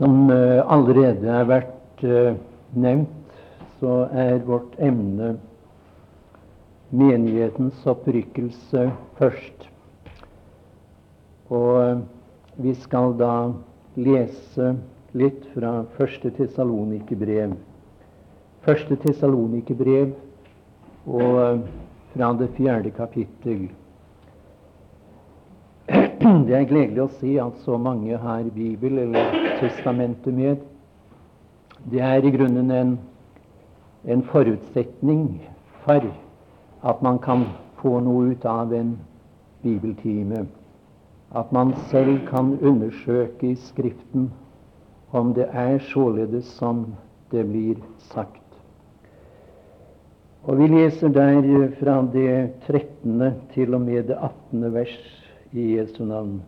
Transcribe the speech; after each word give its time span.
Som 0.00 0.30
eh, 0.30 0.72
allerede 0.72 1.28
har 1.28 1.44
vært 1.44 2.02
eh, 2.08 2.32
nevnt, 2.72 3.34
så 3.82 4.06
er 4.16 4.38
vårt 4.46 4.78
emne 4.80 5.34
menighetens 6.88 7.82
opprykkelse 7.84 8.86
først. 9.18 9.66
Og 11.52 11.68
eh, 11.82 12.00
vi 12.64 12.72
skal 12.80 13.12
da 13.20 13.34
lese 14.00 14.70
litt 15.20 15.44
fra 15.52 15.82
første 15.98 16.32
Tessalonikerbrev. 16.32 17.52
Første 18.64 18.96
Tessalonikerbrev 19.04 20.16
og 21.12 21.68
fra 22.14 22.32
det 22.40 22.48
fjerde 22.56 22.96
kapittel. 22.96 23.66
Det 26.46 26.54
er 26.54 26.66
gledelig 26.68 27.02
å 27.02 27.12
se 27.18 27.30
at 27.42 27.62
så 27.64 27.76
mange 27.80 28.16
har 28.18 28.44
Bibel 28.54 29.00
eller 29.02 29.32
Testamentet 29.58 30.34
med. 30.34 30.60
Det 31.90 32.02
er 32.04 32.22
i 32.22 32.30
grunnen 32.30 32.70
en, 32.70 32.92
en 34.04 34.22
forutsetning 34.30 35.24
for 35.84 36.06
at 36.86 37.02
man 37.02 37.18
kan 37.24 37.46
få 37.80 37.98
noe 38.04 38.34
ut 38.34 38.44
av 38.46 38.74
en 38.76 38.92
bibeltime. 39.64 40.44
At 41.34 41.50
man 41.56 41.72
selv 41.90 42.20
kan 42.28 42.52
undersøke 42.60 43.50
i 43.50 43.56
Skriften 43.68 44.30
om 45.10 45.32
det 45.34 45.48
er 45.50 45.80
således 45.90 46.52
som 46.60 46.84
det 47.32 47.46
blir 47.48 47.80
sagt. 48.12 48.44
Og 50.46 50.58
Vi 50.58 50.68
leser 50.68 51.08
der 51.08 51.72
fra 51.80 52.00
det 52.12 52.52
13. 52.68 53.32
til 53.54 53.74
og 53.74 53.80
med 53.80 54.12
det 54.12 54.16
18. 54.20 54.74
vers 54.74 55.19
i 55.52 55.76
Jesu 55.76 56.04
navn. 56.04 56.40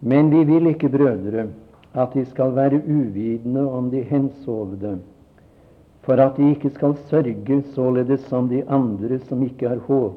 Men 0.00 0.30
vi 0.30 0.44
vil 0.44 0.66
ikke, 0.66 0.88
brødre, 0.88 1.46
at 1.94 2.14
de 2.14 2.24
skal 2.26 2.54
være 2.56 2.80
uvitende 2.88 3.66
om 3.70 3.90
de 3.90 4.02
hensovne, 4.02 4.98
for 6.00 6.12
at 6.22 6.36
de 6.36 6.50
ikke 6.50 6.70
skal 6.70 6.96
sørge 7.10 7.62
således 7.74 8.20
som 8.20 8.48
de 8.48 8.62
andre 8.68 9.18
som 9.18 9.42
ikke 9.42 9.68
har 9.68 9.82
håp. 9.86 10.16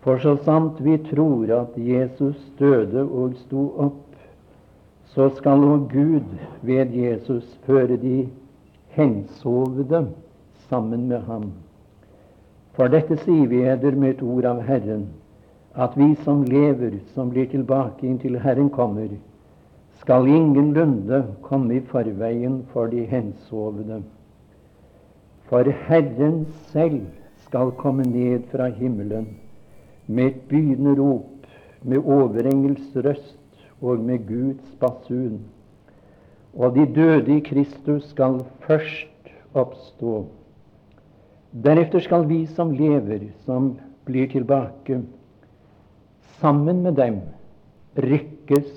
For 0.00 0.22
så 0.22 0.36
sant 0.44 0.78
vi 0.84 0.96
tror 1.10 1.50
at 1.50 1.76
Jesus 1.76 2.38
døde 2.58 3.02
og 3.02 3.34
sto 3.42 3.68
opp, 3.78 4.02
så 5.10 5.28
skal 5.34 5.60
nå 5.60 5.76
Gud 5.90 6.24
ved 6.62 6.92
Jesus 6.94 7.58
føre 7.66 7.96
de 7.96 8.28
hensovne 8.94 10.06
sammen 10.68 11.08
med 11.08 11.20
ham. 11.26 11.50
For 12.76 12.92
dette 12.92 13.16
sier 13.22 13.46
vi 13.48 13.62
eder 13.64 13.94
med 13.96 14.18
et 14.18 14.22
ord 14.22 14.44
av 14.44 14.58
Herren, 14.66 15.06
at 15.72 15.94
vi 15.96 16.10
som 16.24 16.42
lever, 16.44 16.98
som 17.14 17.30
blir 17.32 17.48
tilbake 17.48 18.04
inntil 18.04 18.36
Herren 18.42 18.68
kommer, 18.68 19.08
skal 20.02 20.28
ingenlunde 20.28 21.22
komme 21.42 21.78
i 21.78 21.84
forveien 21.88 22.60
for 22.74 22.92
de 22.92 23.06
hensovne. 23.08 24.02
For 25.48 25.64
Herren 25.88 26.44
selv 26.68 27.00
skal 27.46 27.72
komme 27.80 28.04
ned 28.04 28.44
fra 28.52 28.68
himmelen 28.68 29.32
med 30.06 30.26
et 30.26 30.40
begynnende 30.50 31.00
rop, 31.00 31.48
med 31.82 32.04
overengels 32.04 32.92
røst 32.96 33.68
og 33.80 34.04
med 34.04 34.28
Guds 34.28 34.76
basun. 34.80 35.40
Og 36.52 36.76
de 36.76 36.86
døde 36.92 37.36
i 37.36 37.40
Kristus 37.40 38.10
skal 38.12 38.42
først 38.66 39.32
oppstå. 39.54 40.26
Deretter 41.52 42.00
skal 42.00 42.26
vi 42.26 42.46
som 42.46 42.72
lever, 42.72 43.30
som 43.44 43.76
blir 44.04 44.28
tilbake, 44.28 45.02
sammen 46.40 46.82
med 46.82 46.94
dem 46.94 47.20
rykkes 47.96 48.68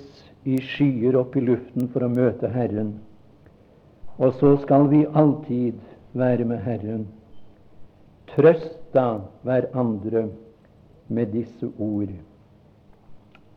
i 0.43 0.57
skyer 0.63 1.17
opp 1.19 1.35
i 1.35 1.43
luften 1.43 1.89
for 1.93 2.05
å 2.05 2.11
møte 2.11 2.49
Herren. 2.53 2.93
Og 4.19 4.35
så 4.39 4.55
skal 4.63 4.87
vi 4.91 5.05
alltid 5.05 5.79
være 6.17 6.45
med 6.47 6.63
Herren. 6.63 7.07
Trøst 8.31 8.77
da 8.93 9.19
hverandre 9.43 10.29
med 11.07 11.33
disse 11.33 11.69
ord. 11.77 12.13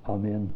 Amen. 0.08 0.50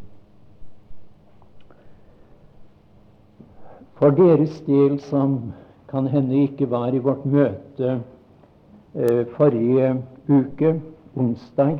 For 3.97 4.13
deres 4.13 4.59
del 4.67 4.99
som 5.07 5.53
kan 5.89 6.07
hende 6.11 6.43
ikke 6.45 6.67
var 6.69 6.93
i 6.93 7.01
vårt 7.01 7.25
møte 7.25 8.01
forrige 9.35 10.03
uke, 10.29 10.81
onsdag, 11.15 11.79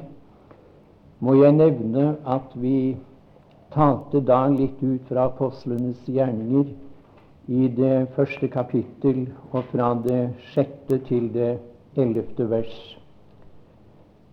må 1.20 1.34
jeg 1.34 1.52
nevne 1.58 2.16
at 2.26 2.54
vi 2.56 2.98
talte 3.74 4.22
da 4.26 4.46
litt 4.52 4.82
ut 4.84 5.08
fra 5.10 5.28
apostlenes 5.32 6.04
gjerninger 6.06 6.70
i 7.48 7.68
det 7.72 8.10
første 8.16 8.48
kapittel 8.52 9.26
og 9.52 9.64
fra 9.72 9.94
det 10.04 10.22
sjette 10.52 11.00
til 11.08 11.30
det 11.34 11.56
ellevte 11.98 12.50
vers. 12.50 12.78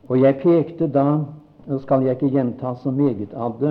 Og 0.08 0.20
jeg 0.20 0.40
pekte 0.42 0.90
da 0.90 1.24
Nå 1.64 1.78
skal 1.80 2.02
jeg 2.04 2.18
ikke 2.18 2.28
gjenta 2.28 2.74
så 2.76 2.90
meget 2.92 3.30
av 3.32 3.54
det, 3.56 3.70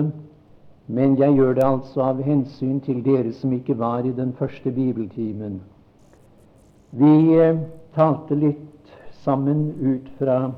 men 0.90 1.12
jeg 1.14 1.36
gjør 1.36 1.52
det 1.54 1.62
altså 1.62 2.00
av 2.02 2.22
hensyn 2.26 2.80
til 2.82 3.04
dere 3.04 3.30
som 3.32 3.52
ikke 3.54 3.76
var 3.78 4.02
i 4.02 4.10
den 4.10 4.32
første 4.34 4.72
bibeltimen. 4.74 5.60
Vi 6.90 7.38
eh, 7.38 7.60
talte 7.94 8.34
litt 8.34 8.73
sammen 9.24 9.66
ut 9.80 10.08
fra 10.18 10.52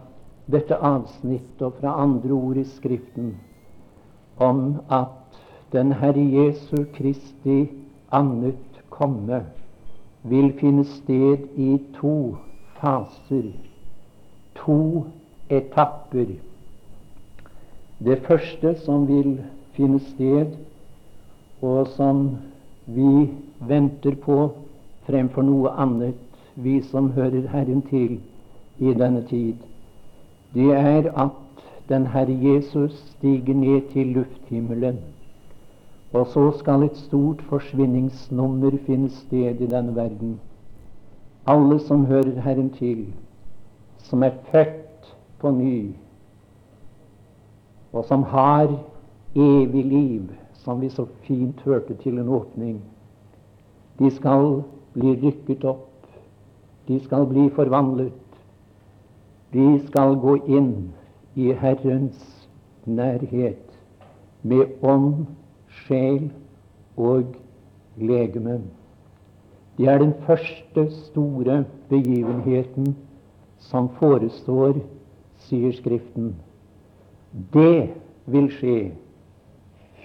dette 0.51 0.77
avsnittet 0.77 1.63
og 1.63 1.79
fra 1.81 1.97
andre 2.03 2.35
ord 2.35 2.59
i 2.61 2.65
Skriften 2.77 3.35
om 4.37 4.77
at 4.91 5.41
den 5.73 5.93
Herre 5.93 6.23
Jesu 6.23 6.85
Kristi 6.95 7.67
annet 8.13 8.83
komme 8.91 9.43
vil 10.23 10.53
finne 10.61 10.85
sted 10.85 11.47
i 11.57 11.79
to 12.01 12.37
faser, 12.81 13.51
to 14.55 15.05
etapper. 15.49 16.37
Det 17.99 18.19
første 18.27 18.75
som 18.85 19.07
vil 19.09 19.39
finne 19.77 20.01
sted, 20.13 20.57
og 21.63 21.87
som 21.97 22.37
vi 22.87 23.31
venter 23.61 24.17
på 24.23 24.39
fremfor 25.07 25.47
noe 25.47 25.73
annet, 25.81 26.21
vi 26.55 26.81
som 26.83 27.13
hører 27.17 27.49
Herren 27.53 27.83
til, 27.89 28.19
i 28.79 28.95
denne 28.95 29.23
tid, 29.29 29.55
det 30.55 30.71
er 30.73 31.13
at 31.13 31.31
den 31.89 32.07
Herre 32.07 32.39
Jesus 32.43 32.93
stiger 33.17 33.55
ned 33.55 33.93
til 33.93 34.07
lufthimmelen. 34.07 34.99
Og 36.13 36.27
så 36.27 36.51
skal 36.59 36.83
et 36.83 36.97
stort 36.97 37.43
forsvinningsnummer 37.43 38.79
finne 38.87 39.11
sted 39.11 39.61
i 39.61 39.67
denne 39.67 39.97
verden. 39.97 40.41
Alle 41.47 41.79
som 41.79 42.07
hører 42.07 42.41
Herren 42.41 42.71
til, 42.71 43.07
som 43.99 44.23
er 44.23 44.31
født 44.51 45.17
på 45.39 45.51
ny, 45.51 45.91
og 47.93 48.05
som 48.05 48.23
har 48.23 48.69
evig 49.35 49.85
liv, 49.85 50.23
som 50.53 50.81
vi 50.81 50.89
så 50.89 51.07
fint 51.23 51.61
hørte 51.61 51.95
til 51.95 52.19
en 52.19 52.29
åpning, 52.29 52.81
de 53.99 54.11
skal 54.11 54.63
bli 54.93 55.15
rykket 55.23 55.65
opp, 55.65 56.07
de 56.89 57.01
skal 57.05 57.27
bli 57.27 57.49
forvandlet, 57.51 58.26
de 59.57 59.69
skal 59.87 60.17
gå 60.21 60.37
inn 60.59 60.73
i 61.35 61.53
Herrens 61.57 62.49
nærhet 62.85 63.73
med 64.43 64.83
ånd, 64.85 65.27
sjel 65.87 66.29
og 66.97 67.35
legeme. 67.97 68.61
Det 69.79 69.89
er 69.89 69.99
den 69.99 70.13
første 70.27 70.87
store 70.91 71.65
begivenheten 71.89 72.95
som 73.59 73.89
forestår, 73.99 74.79
sier 75.49 75.73
Skriften. 75.77 76.35
Det 77.53 77.93
vil 78.27 78.49
skje 78.53 78.77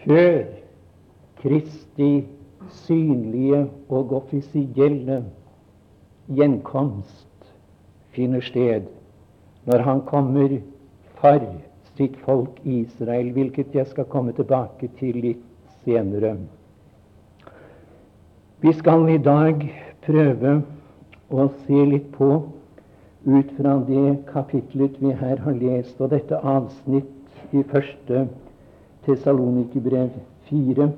før 0.04 0.42
Kristi 1.42 2.26
synlige 2.86 3.66
og 3.90 4.16
offisielle 4.22 5.22
gjenkomst 6.32 7.54
finner 8.16 8.44
sted 8.46 8.90
når 9.66 9.84
han 9.86 10.02
kommer 10.08 10.58
for 11.22 11.44
sitt 11.98 12.18
folk 12.26 12.58
Israel, 12.66 13.32
hvilket 13.36 13.76
jeg 13.76 13.88
skal 13.92 14.10
komme 14.10 14.34
tilbake 14.34 14.90
til 15.00 15.20
litt 15.22 15.44
senere. 15.86 16.36
Vi 18.62 18.74
skal 18.78 19.08
i 19.10 19.20
dag 19.22 19.64
prøve 20.06 20.62
å 21.30 21.48
se 21.66 21.86
litt 21.90 22.10
på, 22.16 22.32
ut 23.26 23.54
fra 23.58 23.76
det 23.86 24.16
kapitlet 24.32 24.98
vi 25.02 25.14
her 25.18 25.42
har 25.46 25.58
lest, 25.58 26.00
og 26.02 26.10
dette 26.14 26.38
avsnitt 26.38 27.54
i 27.54 27.62
første 27.70 28.26
Tesalonikerbrev 29.06 30.14
4, 30.50 30.90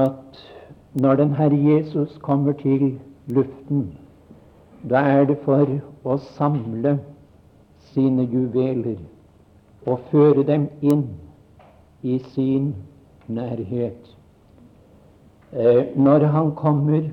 at 0.00 0.40
når 1.00 1.20
den 1.20 1.32
Herre 1.36 1.56
Jesus 1.56 2.16
kommer 2.22 2.52
til 2.52 2.98
luften, 3.28 3.90
da 4.90 5.04
er 5.04 5.26
det 5.28 5.38
for 5.44 5.78
å 6.04 6.16
samle 6.36 6.98
sine 7.94 8.24
juveler 8.30 8.98
og 9.86 10.00
føre 10.10 10.44
dem 10.46 10.68
inn 10.82 11.04
i 12.02 12.18
sin 12.34 12.74
nærhet. 13.28 14.16
Eh, 15.52 15.96
når 15.96 16.26
han 16.30 16.54
kommer 16.54 17.10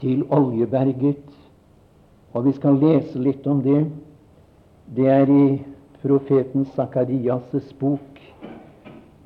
til 0.00 0.24
Oljeberget, 0.30 1.26
og 2.32 2.44
vi 2.46 2.52
skal 2.52 2.78
lese 2.80 3.18
litt 3.18 3.46
om 3.46 3.62
det, 3.62 3.84
det 4.96 5.06
er 5.08 5.30
i 5.30 5.60
profeten 6.02 6.66
Sakarias' 6.76 7.74
bok, 7.78 8.20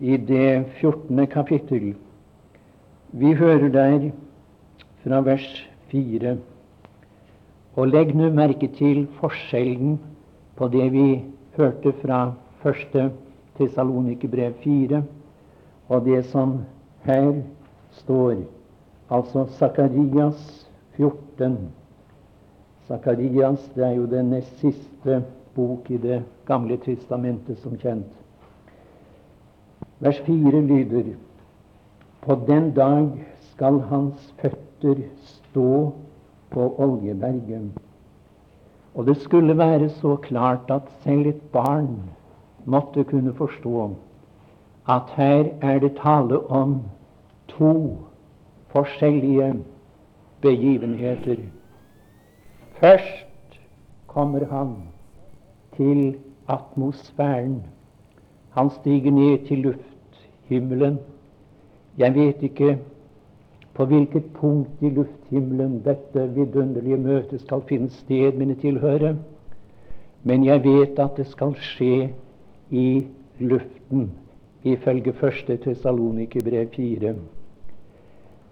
i 0.00 0.16
det 0.16 0.66
14. 0.80 1.26
kapittel. 1.26 1.94
Vi 3.12 3.32
hører 3.32 3.68
der 3.68 4.10
fra 5.04 5.20
vers 5.20 5.46
4. 5.88 6.36
Og 7.76 7.88
legg 7.88 8.10
nå 8.16 8.30
merke 8.34 8.68
til 8.74 9.06
forskjellen 9.20 10.00
på 10.56 10.68
det 10.68 10.92
vi 10.92 11.24
hørte 11.56 11.92
fra 12.02 12.32
første 12.62 13.10
Tessalonikerbrev 13.58 14.52
4, 14.64 15.02
og 15.88 16.04
det 16.04 16.24
som 16.24 16.58
her 17.04 17.32
står, 17.90 18.34
altså 19.10 19.46
Sakarias 19.58 20.68
14. 20.96 21.58
Sakarias 22.88 23.70
er 23.76 23.90
jo 23.90 24.06
den 24.06 24.32
nest 24.34 24.58
siste 24.60 25.22
bok 25.54 25.90
i 25.90 25.96
Det 25.96 26.22
gamle 26.46 26.76
testamentet, 26.76 27.58
som 27.58 27.78
kjent. 27.78 28.10
Vers 30.00 30.18
4 30.26 30.60
lyder 30.60 31.14
På 32.20 32.34
den 32.46 32.70
dag 32.74 33.10
skal 33.40 33.80
hans 33.80 34.34
føtter 34.40 35.04
stå 35.22 35.92
på 36.50 36.74
Oljeberget. 36.78 37.70
Og 38.94 39.06
det 39.06 39.16
skulle 39.16 39.58
være 39.58 39.88
så 39.88 40.16
klart 40.16 40.70
at 40.70 40.82
selv 41.02 41.26
et 41.26 41.42
barn 41.52 42.10
måtte 42.64 43.04
kunne 43.04 43.34
forstå 43.34 43.90
at 44.88 45.02
her 45.16 45.44
er 45.60 45.78
det 45.78 45.96
tale 46.02 46.46
om 46.50 46.82
to 47.48 47.98
forskjellige 48.68 49.54
begivenheter. 50.40 51.36
Først 52.72 53.60
kommer 54.06 54.44
han 54.44 54.76
til 55.76 56.16
atmosfæren. 56.48 57.62
Han 58.50 58.70
stiger 58.70 59.10
ned 59.10 59.46
til 59.46 59.58
lufthimmelen. 59.58 60.98
Jeg 61.98 62.14
vet 62.14 62.42
ikke 62.42 62.78
på 63.74 63.84
hvilket 63.90 64.26
punkt 64.38 64.82
i 64.82 64.90
lufthimmelen 64.94 65.80
dette 65.84 66.28
vidunderlige 66.34 66.98
møtet 67.02 67.42
skal 67.42 67.64
finne 67.68 67.90
sted, 67.90 68.36
mine 68.38 68.54
tilhørere. 68.54 69.16
Men 70.22 70.44
jeg 70.44 70.62
vet 70.64 70.98
at 71.02 71.18
det 71.18 71.26
skal 71.26 71.56
skje 71.60 72.10
i 72.70 73.06
luften, 73.38 74.10
ifølge 74.64 75.12
1. 75.12 75.58
Tessalonikerbrev 75.64 76.68
4. 76.76 77.14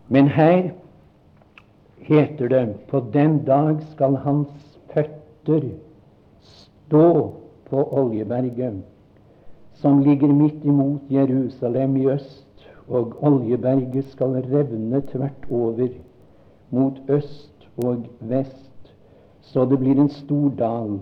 Men 0.08 0.28
her 0.28 0.72
heter 2.02 2.48
det 2.48 2.66
på 2.90 3.00
den 3.14 3.44
dag 3.46 3.78
skal 3.92 4.18
hans 4.24 4.50
føtter 4.94 5.70
stå 6.42 7.08
på 7.70 7.84
Oljeberget, 8.02 8.82
som 9.74 10.02
ligger 10.02 10.28
midt 10.28 10.64
imot 10.64 11.00
Jerusalem 11.10 11.96
i 11.96 12.06
øst 12.10 12.68
og 12.88 13.16
Oljeberget 13.22 14.04
skal 14.10 14.42
revne 14.52 15.00
tvert 15.12 15.46
over 15.50 15.88
mot 16.70 16.98
øst 17.08 17.68
og 17.76 18.06
vest, 18.20 18.94
så 19.40 19.64
det 19.64 19.78
blir 19.78 20.00
en 20.00 20.08
stor 20.08 20.48
dal 20.58 20.98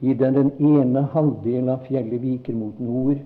i 0.00 0.14
den, 0.14 0.34
den 0.34 0.52
ene 0.58 1.02
halvdel 1.12 1.68
av 1.68 1.86
fjellet 1.86 2.22
viker 2.22 2.56
mot 2.58 2.80
nord, 2.80 3.20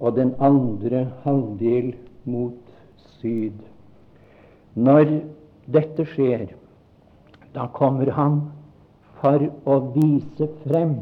og 0.00 0.16
den 0.16 0.34
andre 0.42 1.06
halvdel 1.22 1.94
mot 2.24 2.58
syd. 3.20 3.56
Når 4.74 5.06
dette 5.72 6.04
skjer, 6.12 6.48
da 7.54 7.66
kommer 7.72 8.10
han 8.12 8.40
for 9.20 9.46
å 9.64 9.78
vise 9.94 10.48
frem 10.64 10.96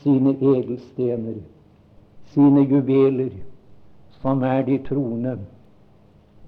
sine 0.00 0.32
edelstener, 0.38 1.42
sine 2.32 2.64
juveler, 2.64 3.34
som 4.20 4.42
er 4.42 4.62
de 4.62 4.78
troende. 4.78 5.38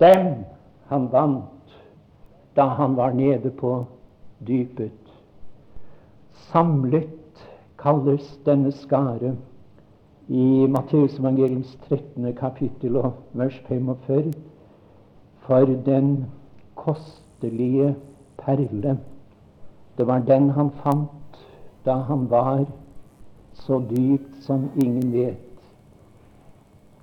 Dem 0.01 0.45
han 0.89 1.09
vant 1.13 1.77
da 2.57 2.67
han 2.77 2.97
var 2.97 3.13
nede 3.13 3.51
på 3.51 3.85
dypet. 4.47 4.93
Samlet 6.53 7.09
kalles 7.79 8.39
denne 8.47 8.73
skare 8.73 9.37
i 10.29 10.67
Matteusevangeliets 10.69 11.79
13. 11.89 12.35
kapittel 12.35 12.97
og 12.97 13.13
vers 13.33 13.57
45 13.69 14.33
for 15.47 15.65
den 15.87 16.27
kostelige 16.75 17.95
perle. 18.39 18.99
Det 19.99 20.07
var 20.07 20.19
den 20.19 20.51
han 20.51 20.71
fant 20.71 21.41
da 21.85 21.95
han 22.09 22.31
var 22.31 22.65
så 23.53 23.83
dypt 23.91 24.45
som 24.45 24.71
ingen 24.77 25.13
vet. 25.13 25.52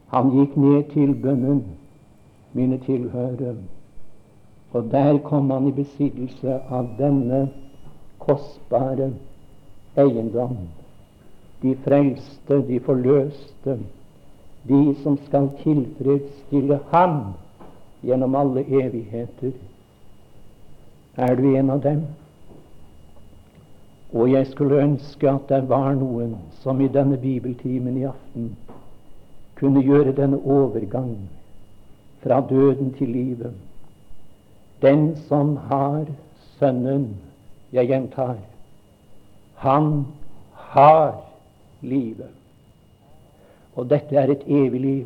Han 0.09 0.31
gikk 0.33 0.55
ned 0.57 0.83
til 0.93 1.13
bønnen, 1.21 1.63
mine 2.53 2.77
tilhørere, 2.85 3.55
og 4.73 4.91
der 4.91 5.17
kom 5.17 5.49
han 5.51 5.67
i 5.69 5.71
besittelse 5.71 6.55
av 6.69 6.87
denne 6.97 7.43
kostbare 8.19 9.11
eiendom. 9.97 10.57
De 11.61 11.75
frelste, 11.83 12.61
de 12.67 12.79
forløste, 12.79 13.77
de 14.69 14.95
som 15.03 15.17
skal 15.27 15.49
tilfredsstille 15.61 16.79
ham 16.91 17.19
gjennom 18.01 18.35
alle 18.35 18.63
evigheter. 18.65 19.53
Er 21.17 21.35
du 21.35 21.55
en 21.55 21.69
av 21.69 21.83
dem? 21.83 22.01
Og 24.13 24.31
jeg 24.31 24.47
skulle 24.47 24.81
ønske 24.81 25.29
at 25.29 25.49
det 25.49 25.61
var 25.69 25.93
noen 25.93 26.33
som 26.63 26.81
i 26.81 26.89
denne 26.89 27.17
bibeltimen 27.17 27.97
i 27.97 28.07
aften 28.09 28.55
kunne 29.59 29.83
gjøre 29.83 30.15
denne 30.15 30.39
overgang 30.39 31.29
fra 32.23 32.41
døden 32.49 32.93
til 32.93 33.09
livet. 33.09 33.53
Den 34.81 35.15
som 35.27 35.57
har 35.57 36.05
Sønnen, 36.59 37.15
jeg 37.71 37.87
gjentar, 37.87 38.35
han 39.55 40.05
har 40.53 41.21
livet. 41.81 42.31
Og 43.75 43.87
dette 43.89 44.15
er 44.15 44.31
et 44.31 44.43
evig 44.47 44.81
liv. 44.81 45.05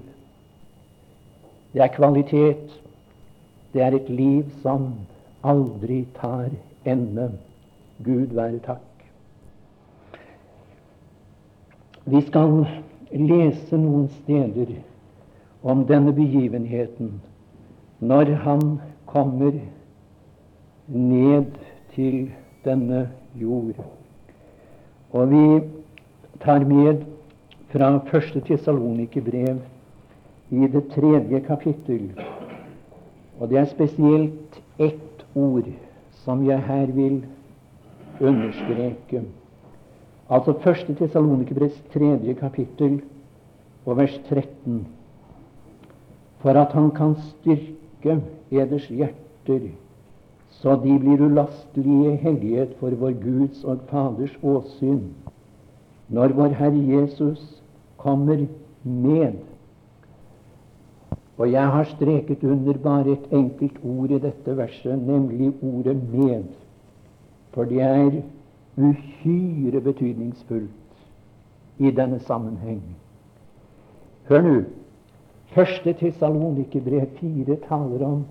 Det 1.73 1.81
er 1.81 1.93
kvalitet. 1.93 2.79
Det 3.73 3.81
er 3.81 3.97
et 3.97 4.09
liv 4.09 4.49
som 4.61 4.93
aldri 5.43 6.07
tar 6.17 6.49
ende. 6.85 7.31
Gud 8.05 8.33
være 8.33 8.59
takk. 8.65 9.05
Vi 12.05 12.21
skal 12.21 12.65
lese 13.13 13.77
noen 13.77 14.07
steder 14.23 14.73
om 15.61 15.85
denne 15.87 16.13
begivenheten 16.13 17.21
når 18.03 18.33
han 18.43 18.63
kommer 19.05 19.51
ned 20.87 21.45
til 21.93 22.31
denne 22.65 23.09
jord. 23.39 23.77
Og 25.11 25.29
vi 25.31 25.45
tar 26.41 26.65
med 26.67 27.05
fra 27.71 27.97
første 28.09 28.41
Tessalonikerbrev 28.41 29.61
i 30.51 30.67
det 30.67 30.83
tredje 30.95 31.39
kapittel. 31.39 32.11
Og 33.39 33.49
det 33.49 33.57
er 33.57 33.69
spesielt 33.69 34.59
ett 34.79 35.25
ord 35.35 35.69
som 36.25 36.43
jeg 36.45 36.61
her 36.61 36.85
vil 36.85 37.23
understreke. 38.21 39.23
Altså 40.29 40.53
første 40.63 40.95
Tessalonikerbrevs 40.95 41.83
tredje 41.93 42.33
kapittel 42.33 43.01
og 43.85 43.97
vers 43.97 44.21
13. 44.29 44.87
For 46.39 46.49
at 46.49 46.71
han 46.71 46.91
kan 46.91 47.15
styrke 47.15 48.21
eders 48.51 48.87
hjerter, 48.87 49.67
så 50.49 50.75
de 50.83 50.95
blir 50.99 51.23
ulastelige 51.23 52.15
hellighet 52.23 52.75
for 52.79 52.95
vår 52.99 53.15
Guds 53.23 53.63
og 53.63 53.83
Faders 53.89 54.35
åsyn, 54.43 55.01
når 56.09 56.35
vår 56.37 56.55
Herre 56.59 56.83
Jesus 56.87 57.63
kommer 57.97 58.45
med. 58.83 59.41
Og 61.37 61.51
jeg 61.51 61.67
har 61.67 61.83
streket 61.83 62.43
under 62.43 62.77
bare 62.77 63.11
et 63.11 63.27
enkelt 63.31 63.79
ord 63.83 64.11
i 64.11 64.19
dette 64.19 64.57
verset, 64.57 65.07
nemlig 65.07 65.53
ordet 65.61 65.95
'med'. 65.95 66.43
For 67.53 67.63
det 67.63 67.81
er 67.81 68.21
uhyre 68.77 69.81
betydningsfullt 69.81 70.69
i 71.79 71.91
denne 71.91 72.19
sammenheng. 72.19 72.81
Hør 74.29 74.41
nå. 74.41 74.55
Første 75.53 75.93
Tessalonikerbrev 75.93 77.05
4 77.19 77.57
taler 77.67 78.05
om 78.05 78.25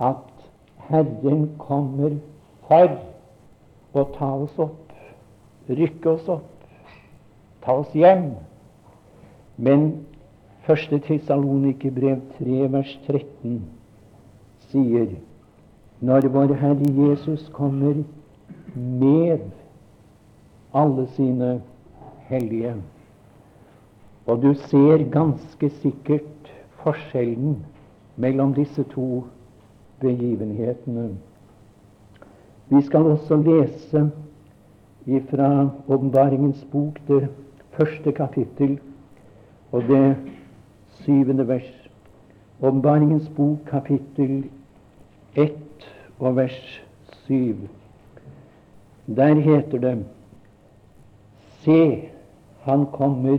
at 0.00 0.50
Herren 0.90 1.48
kommer 1.58 2.18
for 2.68 2.98
å 3.96 4.04
ta 4.16 4.28
oss 4.44 4.58
opp, 4.60 4.92
rykke 5.68 6.10
oss 6.10 6.28
opp, 6.28 6.66
ta 7.64 7.78
oss 7.80 7.94
hjem. 7.96 8.34
Men 9.56 9.90
Første 10.66 11.00
Tessalonikerbrev 11.06 12.20
3, 12.38 12.58
vers 12.72 12.92
13 13.06 13.62
sier 14.70 15.16
når 16.04 16.28
vår 16.34 16.52
Herre 16.60 16.90
Jesus 16.96 17.48
kommer 17.56 18.02
med 18.74 19.48
alle 20.74 21.06
sine 21.16 21.62
hellige. 22.28 22.74
Og 24.26 24.42
du 24.42 24.54
ser 24.54 25.10
ganske 25.10 25.70
sikkert 25.80 26.52
forskjellen 26.82 27.58
mellom 28.16 28.54
disse 28.54 28.84
to 28.94 29.24
begivenhetene. 30.00 31.16
Vi 32.68 32.82
skal 32.82 33.06
også 33.06 33.36
lese 33.36 34.10
fra 35.30 35.70
Åpenbaringens 35.88 36.66
bok, 36.72 37.00
det 37.08 37.28
første 37.70 38.12
kapittel 38.12 38.78
og 39.72 39.82
det 39.88 40.16
syvende 41.02 41.48
vers. 41.48 41.90
Åpenbaringens 42.62 43.28
bok, 43.36 43.58
kapittel 43.66 44.44
1 45.34 45.52
og 46.18 46.36
vers 46.36 46.82
7. 47.26 47.56
Der 49.16 49.34
heter 49.34 49.78
det 49.78 49.98
Se, 51.64 52.08
han 52.62 52.86
kommer 52.92 53.38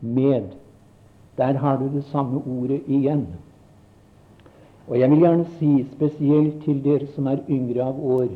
med. 0.00 0.42
Der 1.36 1.52
har 1.52 1.76
du 1.76 1.88
det 1.92 2.04
samme 2.04 2.42
ordet 2.46 2.82
igjen. 2.86 3.26
Og 4.88 5.00
jeg 5.00 5.10
vil 5.10 5.18
gjerne 5.18 5.46
si 5.58 5.70
spesielt 5.92 6.62
til 6.64 6.84
dere 6.84 7.06
som 7.14 7.26
er 7.26 7.42
yngre 7.48 7.82
av 7.82 7.98
år, 7.98 8.28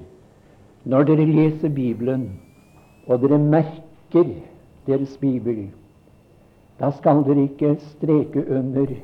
når 0.84 1.06
dere 1.06 1.26
leser 1.28 1.68
Bibelen, 1.68 2.26
og 3.06 3.22
dere 3.22 3.38
merker 3.38 4.34
deres 4.86 5.16
bibel, 5.20 5.68
da 6.80 6.90
skal 6.96 7.22
dere 7.24 7.46
ikke 7.46 7.76
streke 7.92 8.44
under 8.48 8.96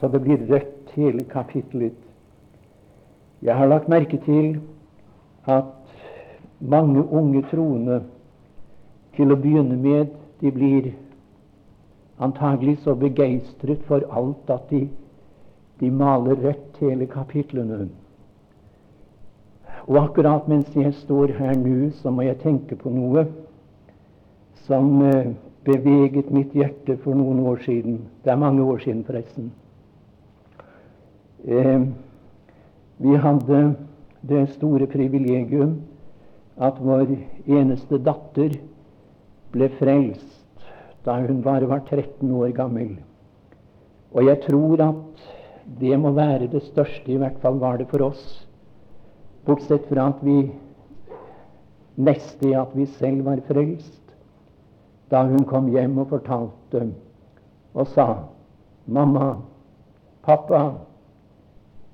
så 0.00 0.08
det 0.08 0.22
blir 0.24 0.46
rødt 0.48 0.94
hele 0.96 1.24
kapittelet. 1.24 1.96
Jeg 3.42 3.56
har 3.56 3.66
lagt 3.66 3.88
merke 3.88 4.16
til 4.24 4.60
at 5.44 5.64
mange 6.60 7.04
unge 7.12 7.42
troende 7.50 8.02
til 9.20 9.34
å 9.34 9.36
begynne 9.36 9.76
med 9.76 10.14
de 10.40 10.50
blir 10.54 10.92
antagelig 12.24 12.78
så 12.84 12.94
begeistret 12.96 13.82
for 13.88 14.04
alt 14.16 14.48
at 14.52 14.70
de, 14.72 14.86
de 15.80 15.90
maler 15.92 16.40
rødt 16.40 16.80
hele 16.80 17.08
kapitlene. 17.08 17.88
Og 19.88 19.98
akkurat 20.00 20.48
mens 20.48 20.72
jeg 20.76 20.94
står 21.02 21.34
her 21.36 21.56
nå, 21.56 21.90
så 22.00 22.12
må 22.12 22.24
jeg 22.24 22.40
tenke 22.40 22.76
på 22.80 22.92
noe 22.92 23.26
som 24.64 25.00
eh, 25.04 25.32
beveget 25.64 26.30
mitt 26.32 26.56
hjerte 26.56 26.96
for 27.04 27.16
noen 27.16 27.42
år 27.48 27.60
siden. 27.64 27.98
Det 28.24 28.32
er 28.32 28.40
mange 28.40 28.64
år 28.64 28.80
siden, 28.84 29.04
forresten. 29.04 29.52
Eh, 31.44 31.84
vi 33.00 33.16
hadde 33.16 33.62
det 34.28 34.46
store 34.56 34.88
privilegium 34.88 35.78
at 36.60 36.76
vår 36.80 37.16
eneste 37.48 38.00
datter 38.04 38.60
ble 39.52 39.68
frelst 39.78 40.36
da 41.04 41.16
hun 41.20 41.42
bare 41.42 41.68
var 41.68 41.80
13 41.88 42.30
år 42.36 42.52
gammel. 42.56 42.96
Og 44.12 44.26
jeg 44.26 44.42
tror 44.48 44.82
at 44.84 45.22
det 45.80 45.98
må 46.00 46.12
være 46.12 46.50
det 46.50 46.62
største, 46.66 47.12
i 47.12 47.16
hvert 47.20 47.38
fall 47.42 47.60
var 47.60 47.78
det 47.78 47.88
for 47.88 48.02
oss, 48.10 48.24
bortsett 49.46 49.86
fra 49.88 50.08
at 50.10 50.24
vi 50.26 50.50
neste 52.00 52.50
i 52.50 52.56
at 52.58 52.74
vi 52.74 52.86
selv 52.98 53.24
var 53.24 53.42
frelst, 53.48 54.14
da 55.10 55.22
hun 55.26 55.46
kom 55.48 55.70
hjem 55.70 55.98
og 55.98 56.10
fortalte 56.12 56.90
og 57.74 57.86
sa 57.86 58.14
'Mamma, 58.86 59.36
pappa, 60.22 60.72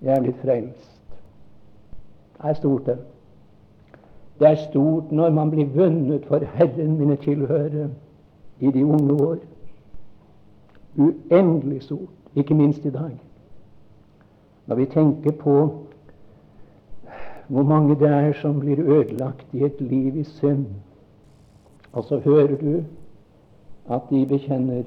jeg 0.02 0.16
er 0.16 0.22
blitt 0.22 0.40
frelst'. 0.40 0.96
Det 2.36 2.50
er 2.50 2.54
stort, 2.54 2.86
det. 2.86 2.98
Det 4.38 4.48
er 4.48 4.54
stort 4.70 5.12
når 5.12 5.30
man 5.30 5.50
blir 5.50 5.66
vunnet 5.74 6.26
for 6.26 6.38
Herren 6.38 6.98
mine 6.98 7.16
tilhører 7.16 7.88
i 8.60 8.70
de 8.70 8.86
unge 8.86 9.12
år. 9.12 9.36
Uendelig 10.96 11.82
stort, 11.82 12.12
ikke 12.34 12.54
minst 12.54 12.84
i 12.84 12.90
dag. 12.90 13.20
Når 14.66 14.76
vi 14.76 14.86
tenker 14.86 15.30
på 15.30 15.56
hvor 17.48 17.62
mange 17.62 17.94
det 17.94 18.08
er 18.08 18.32
som 18.32 18.60
blir 18.60 18.80
ødelagt 18.80 19.46
i 19.52 19.64
et 19.64 19.80
liv 19.80 20.16
i 20.16 20.24
synd, 20.24 20.66
og 21.92 22.04
så 22.04 22.18
hører 22.18 22.56
du 22.56 22.82
at 23.90 24.00
de 24.10 24.26
bekjenner 24.26 24.82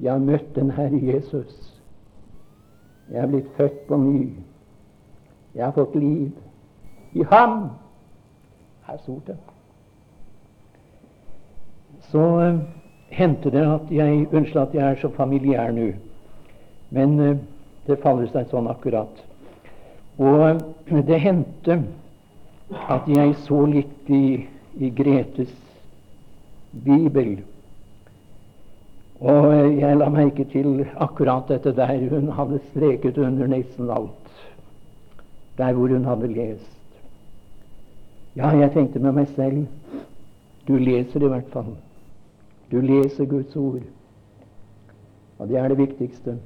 'Jeg 0.00 0.12
har 0.12 0.18
møtt 0.18 0.54
den 0.54 0.70
Herre 0.70 0.98
Jesus'. 1.14 1.80
Jeg 3.10 3.22
er 3.22 3.26
blitt 3.26 3.48
født 3.56 3.86
på 3.88 3.96
ny. 3.96 4.32
Jeg 5.54 5.64
har 5.64 5.72
fått 5.72 5.94
liv 5.94 6.30
i 7.12 7.22
ham. 7.22 7.68
Her 8.86 8.98
stort 9.02 9.26
det. 9.26 9.36
Så 12.10 12.18
uh, 12.18 12.60
hendte 13.08 13.50
det 13.50 13.64
at 13.64 13.90
jeg 13.90 14.26
Unnskyld 14.32 14.62
at 14.62 14.74
jeg 14.74 14.90
er 14.90 15.00
så 15.00 15.08
familiær 15.08 15.72
nå, 15.72 15.92
men 16.90 17.20
uh, 17.20 17.36
det 17.86 18.00
faller 18.02 18.28
seg 18.32 18.50
sånn 18.52 18.68
akkurat. 18.68 19.22
Og 20.20 20.60
uh, 20.60 21.00
det 21.06 21.20
hendte 21.22 21.80
at 22.88 23.08
jeg 23.08 23.34
så 23.46 23.64
litt 23.70 24.12
i, 24.12 24.44
i 24.80 24.90
Gretes 24.90 25.52
bibel. 26.84 27.38
Og 29.24 29.48
jeg 29.78 29.96
la 29.96 30.10
merke 30.12 30.44
til 30.50 30.84
akkurat 31.00 31.48
dette 31.48 31.72
der. 31.76 31.96
Hun 32.10 32.32
hadde 32.36 32.60
streket 32.70 33.18
under 33.18 33.48
nesten 33.48 33.90
alt. 33.90 34.32
Der 35.58 35.72
hvor 35.72 35.88
hun 35.88 36.04
hadde 36.04 36.32
lest. 36.34 36.73
Ja, 38.36 38.48
jeg 38.50 38.72
tenkte 38.74 38.98
med 38.98 39.12
meg 39.14 39.28
selv 39.36 39.66
du 40.66 40.74
leser 40.80 41.22
i 41.22 41.28
hvert 41.28 41.50
fall. 41.52 41.76
Du 42.72 42.80
leser 42.80 43.28
Guds 43.30 43.54
ord. 43.56 43.84
Og 45.38 45.48
det 45.48 45.58
er 45.60 45.68
det 45.68 45.78
viktigste. 45.78 46.38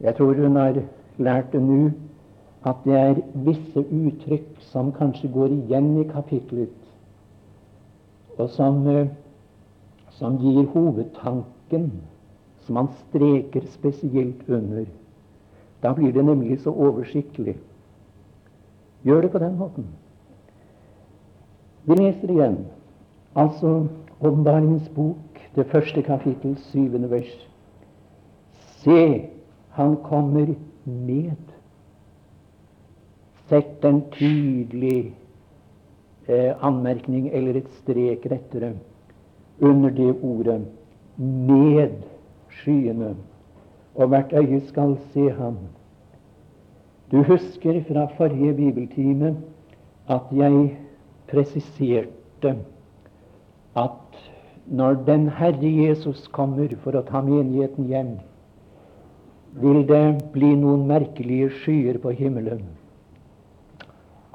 Jeg 0.00 0.16
tror 0.16 0.34
hun 0.34 0.56
har 0.56 0.80
lært 1.18 1.52
det 1.52 1.60
nå 1.62 1.90
at 2.66 2.80
det 2.84 2.96
er 2.98 3.20
visse 3.46 3.84
uttrykk 3.84 4.58
som 4.72 4.90
kanskje 4.96 5.30
går 5.34 5.54
igjen 5.54 5.92
i 6.00 6.08
kapitlet, 6.08 6.74
og 8.38 8.50
som, 8.50 8.86
eh, 8.86 9.06
som 10.18 10.38
gir 10.42 10.66
hovedtanken, 10.74 11.92
som 12.66 12.74
man 12.74 12.88
streker 13.04 13.66
spesielt 13.70 14.48
under. 14.48 14.84
Da 15.82 15.92
blir 15.92 16.12
det 16.12 16.24
nemlig 16.24 16.60
så 16.60 16.70
oversiktlig. 16.70 17.56
Gjør 19.04 19.20
det 19.20 19.30
på 19.30 19.38
den 19.38 19.58
måten. 19.58 19.86
Vi 21.88 21.94
leser 21.96 22.30
igjen, 22.30 22.56
altså 23.32 23.86
Åpenbaringens 24.20 24.88
bok, 24.92 25.38
det 25.56 25.64
første 25.70 26.02
kapittel, 26.02 26.56
syvende 26.68 27.08
vers. 27.10 27.30
Se, 28.82 29.28
han 29.72 29.94
kommer 30.04 30.50
med. 30.84 31.54
Sett 33.48 33.84
en 33.88 34.02
tydelig 34.12 35.14
eh, 36.28 36.52
anmerkning 36.60 37.30
eller 37.32 37.62
et 37.62 37.70
strek 37.78 38.26
rettere 38.28 38.74
under 39.60 39.90
det 39.90 40.10
ordet 40.22 40.60
'med 41.16 42.02
skyene', 42.50 43.16
og 43.94 44.08
hvert 44.08 44.32
øye 44.32 44.60
skal 44.66 44.98
se 45.12 45.30
ham. 45.30 45.56
Du 47.10 47.22
husker 47.22 47.80
fra 47.88 48.06
forrige 48.16 48.54
bibeltime 48.54 49.36
at 50.08 50.22
jeg 50.32 50.76
presiserte 51.28 52.54
at 53.76 54.18
når 54.66 54.98
den 55.06 55.28
Herre 55.28 55.70
Jesus 55.70 56.26
kommer 56.32 56.68
for 56.82 56.98
å 56.98 57.04
ta 57.08 57.22
menigheten 57.24 57.88
hjem, 57.88 58.16
vil 59.58 59.84
det 59.88 60.30
bli 60.34 60.50
noen 60.60 60.84
merkelige 60.88 61.48
skyer 61.62 62.00
på 62.02 62.12
himmelen. 62.16 62.66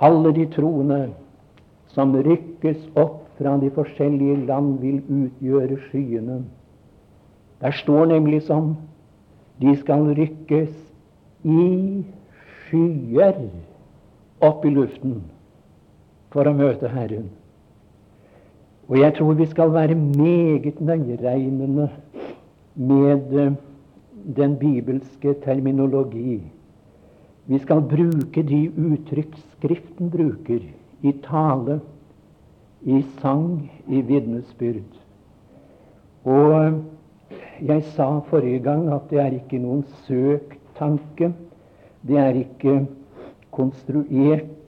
Alle 0.02 0.34
de 0.34 0.48
troende 0.56 1.04
som 1.94 2.16
rykkes 2.16 2.90
opp 2.98 3.22
fra 3.38 3.56
de 3.62 3.70
forskjellige 3.74 4.46
land, 4.48 4.80
vil 4.82 5.02
utgjøre 5.10 5.78
skyene. 5.88 6.42
Der 7.62 7.72
står 7.72 8.10
nemlig 8.12 8.44
som 8.48 8.76
de 9.62 9.76
skal 9.80 10.10
rykkes 10.18 10.74
i 11.44 12.04
skyer 12.66 13.46
opp 14.44 14.66
i 14.66 14.74
luften 14.74 15.22
for 16.34 16.50
å 16.50 16.56
møte 16.58 16.90
Herren. 16.90 17.30
Og 18.90 18.98
jeg 19.00 19.16
tror 19.18 19.38
vi 19.40 19.48
skal 19.52 19.72
være 19.74 19.96
meget 19.96 20.82
nøyeregnende 20.82 21.88
med 22.76 23.38
eh, 23.40 23.54
den 24.38 24.58
bibelske 24.60 25.36
terminologi. 25.46 26.42
Vi 27.46 27.60
skal 27.60 27.84
bruke 27.88 28.44
de 28.44 28.66
uttrykk 28.72 29.36
Skriften 29.54 30.10
bruker 30.12 30.60
i 31.04 31.12
tale, 31.24 31.80
i 32.84 32.98
sang, 33.22 33.70
i 33.88 34.02
vitnesbyrd. 34.02 34.98
Og 36.24 36.84
Jeg 37.64 37.84
sa 37.96 38.20
forrige 38.28 38.60
gang 38.60 38.90
at 38.92 39.06
det 39.10 39.20
er 39.22 39.36
ikke 39.38 39.60
noen 39.62 39.84
søkt 40.08 40.58
tanke. 40.76 41.30
Det 42.04 42.18
er 42.20 42.36
ikke 42.42 42.88
konstruert. 43.56 44.63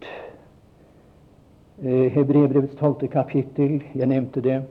Eh, 1.84 2.12
Hebrebrevets 2.12 2.76
tolvte 2.80 3.08
kapittel, 3.12 3.82
jeg 3.96 4.08
nevnte 4.08 4.40
det. 4.42 4.62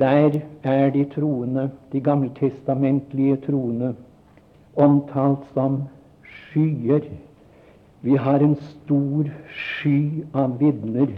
Der 0.00 0.40
er 0.62 0.90
de 0.90 1.04
troende, 1.04 1.70
de 1.92 2.00
gammeltestamentlige 2.00 3.36
troende, 3.36 3.94
omtalt 4.76 5.44
som 5.54 5.84
skyer. 6.22 7.06
Vi 8.02 8.16
har 8.16 8.42
en 8.42 8.56
stor 8.56 9.30
sky 9.54 10.24
av 10.34 10.56
vitner 10.58 11.12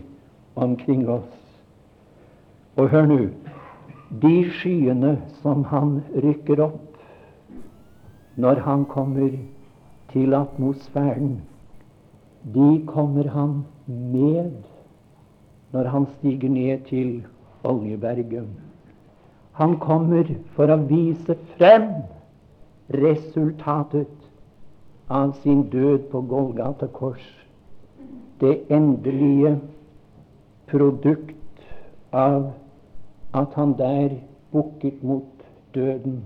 omkring 0.57 1.09
oss. 1.09 1.41
Og 2.77 2.91
hør 2.93 3.09
nå 3.09 3.19
de 4.21 4.35
skyene 4.59 5.15
som 5.41 5.65
han 5.73 6.03
rykker 6.13 6.61
opp 6.61 7.01
når 8.37 8.61
han 8.67 8.85
kommer 8.85 9.39
til 10.13 10.35
atmosfæren, 10.37 11.41
de 12.45 12.85
kommer 12.87 13.29
han 13.33 13.65
med 13.87 14.53
når 15.73 15.89
han 15.89 16.07
stiger 16.19 16.49
ned 16.49 16.79
til 16.89 17.23
Oljeberget. 17.65 18.49
Han 19.53 19.77
kommer 19.79 20.25
for 20.57 20.73
å 20.73 20.79
vise 20.89 21.37
frem 21.57 21.89
resultatet 22.93 24.13
av 25.13 25.33
sin 25.43 25.67
død 25.73 26.09
på 26.13 26.23
Golgata 26.29 26.89
kors. 26.93 27.25
Det 28.41 28.59
endelige 28.73 29.59
produkt 30.67 31.67
av 32.13 32.51
at 33.35 33.55
han 33.55 33.77
der 33.79 34.17
bukket 34.53 35.03
mot 35.03 35.45
døden. 35.75 36.23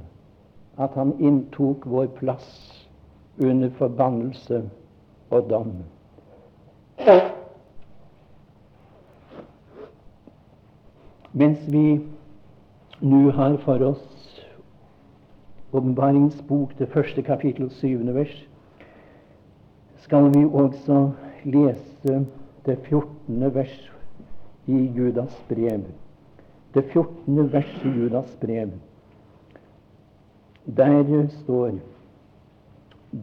At 0.78 0.94
han 0.94 1.14
inntok 1.20 1.86
vår 1.86 2.06
plass 2.18 2.48
under 3.38 3.70
forbannelse 3.78 4.62
og 5.30 5.50
dom. 5.50 5.72
Mens 11.36 11.58
vi 11.68 11.98
nå 13.04 13.30
har 13.36 13.58
for 13.60 13.82
oss 13.84 14.04
Åpenbaringsbok, 15.76 16.70
det 16.78 16.88
første 16.88 17.20
kapittel, 17.22 17.68
syvende 17.76 18.14
vers, 18.16 18.32
skal 20.00 20.30
vi 20.32 20.46
også 20.46 21.10
lese 21.44 22.22
det 22.64 22.78
fjortende 22.86 23.50
vers 23.52 23.74
i 24.64 24.78
Judas 24.96 25.36
brev. 25.50 25.84
Det 26.72 26.86
fjortende 26.94 27.44
vers 27.52 27.74
i 27.84 27.92
Judas 27.98 28.32
brev. 28.40 28.72
Der 30.64 31.26
står 31.42 31.76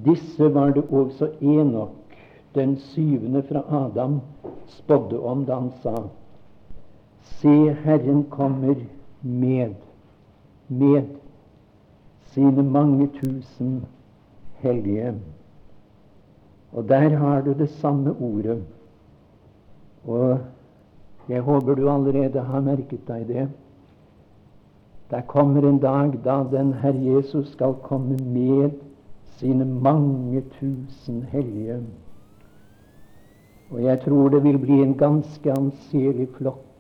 Disse 0.06 0.54
var 0.54 0.76
det 0.78 0.84
også 0.92 1.32
Enok, 1.42 2.18
den 2.56 2.78
syvende 2.78 3.42
fra 3.44 3.64
Adam, 3.86 4.22
spådde 4.68 5.20
om 5.20 5.46
da 5.46 5.56
han 5.56 5.72
sa 5.82 6.04
Se, 7.24 7.74
Herren 7.84 8.24
kommer 8.30 8.76
med, 9.22 9.76
med 10.68 11.04
sine 12.34 12.64
mange 12.64 13.08
tusen 13.08 13.86
hellige. 14.54 15.14
Og 16.72 16.90
der 16.90 17.10
har 17.18 17.42
du 17.42 17.54
det 17.54 17.70
samme 17.70 18.16
ordet. 18.20 18.64
Og 20.08 20.40
jeg 21.30 21.42
håper 21.42 21.76
du 21.76 21.90
allerede 21.90 22.40
har 22.40 22.62
merket 22.62 23.08
deg 23.08 23.28
det. 23.28 23.48
Det 25.12 25.28
kommer 25.28 25.70
en 25.70 25.80
dag 25.80 26.18
da 26.26 26.44
den 26.52 26.74
Herr 26.74 26.98
Jesus 26.98 27.52
skal 27.52 27.76
komme 27.84 28.18
med 28.18 28.72
sine 29.38 29.66
mange 29.66 30.42
tusen 30.60 31.24
hellige. 31.24 31.80
Og 33.72 33.84
jeg 33.84 34.02
tror 34.02 34.30
det 34.30 34.44
vil 34.44 34.58
bli 34.58 34.82
en 34.82 34.98
ganske 34.98 35.52
anselig 35.52 36.28
flokk 36.38 36.73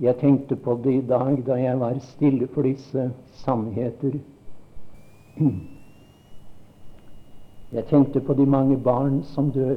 jeg 0.00 0.16
tenkte 0.16 0.56
på 0.56 0.80
det 0.84 0.92
i 0.94 1.06
dag 1.06 1.42
da 1.46 1.54
jeg 1.60 1.80
var 1.80 1.98
stille 2.00 2.48
for 2.54 2.62
disse 2.62 3.10
sannheter. 3.44 4.18
Jeg 7.70 7.84
tenkte 7.86 8.20
på 8.20 8.34
de 8.34 8.46
mange 8.46 8.76
barn 8.82 9.20
som 9.22 9.52
dør. 9.54 9.76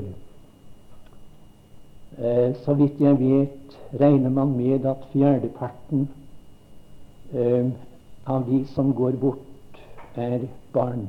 Eh, 2.17 2.55
så 2.65 2.73
vidt 2.73 3.01
jeg 3.01 3.19
vet, 3.19 3.75
regner 4.01 4.29
man 4.29 4.57
med 4.57 4.85
at 4.85 4.97
fjerdeparten 5.11 6.09
eh, 7.33 7.69
av 8.25 8.47
de 8.49 8.65
som 8.73 8.93
går 8.93 9.11
bort, 9.21 9.77
er 10.15 10.39
barn. 10.73 11.07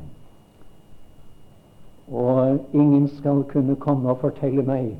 Og 2.12 2.60
ingen 2.72 3.08
skal 3.08 3.42
kunne 3.48 3.76
komme 3.76 4.10
og 4.10 4.20
fortelle 4.20 4.62
meg 4.62 4.92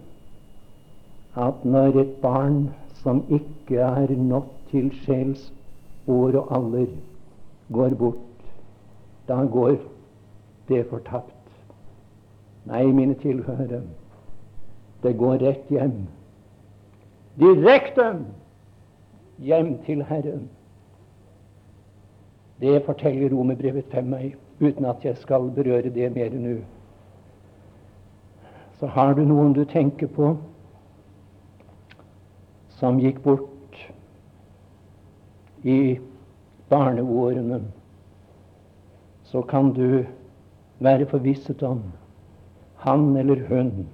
at 1.36 1.64
når 1.64 2.00
et 2.00 2.16
barn 2.22 2.70
som 3.04 3.24
ikke 3.28 3.78
er 3.84 4.16
nådd 4.16 4.48
til 4.70 4.88
sjels 5.04 5.52
år 6.08 6.38
og 6.40 6.54
alder, 6.56 6.86
går 7.72 7.94
bort, 8.00 8.48
da 9.28 9.44
går 9.44 9.76
det 10.68 10.86
fortapt. 10.90 11.30
Nei, 12.64 12.86
mine 12.86 13.14
tilhørere, 13.20 13.82
det 15.02 15.16
går 15.20 15.36
rett 15.44 15.68
hjem. 15.68 16.06
Direkte 17.40 18.08
hjem 19.38 19.76
til 19.84 20.02
Herren. 20.08 20.48
Det 22.60 22.84
forteller 22.86 23.32
Romerbrevet 23.36 23.84
5 23.92 24.04
meg, 24.08 24.36
uten 24.60 24.84
at 24.84 25.04
jeg 25.04 25.16
skal 25.20 25.50
berøre 25.52 25.92
det 25.92 26.08
mer 26.14 26.32
nå. 26.32 26.56
Så 28.80 28.86
har 28.86 29.12
du 29.14 29.24
noen 29.28 29.52
du 29.52 29.64
tenker 29.64 30.06
på 30.06 30.36
som 32.78 32.98
gikk 33.00 33.22
bort 33.22 33.78
i 35.62 35.98
barneårene, 36.68 37.60
så 39.24 39.42
kan 39.42 39.72
du 39.74 40.04
være 40.84 41.06
forvisset 41.10 41.62
om 41.62 41.82
han 42.84 43.16
eller 43.16 43.46
hun 43.48 43.86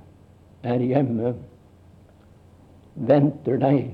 er 0.66 0.82
hjemme, 0.82 1.34
venter 2.94 3.60
deg 3.62 3.92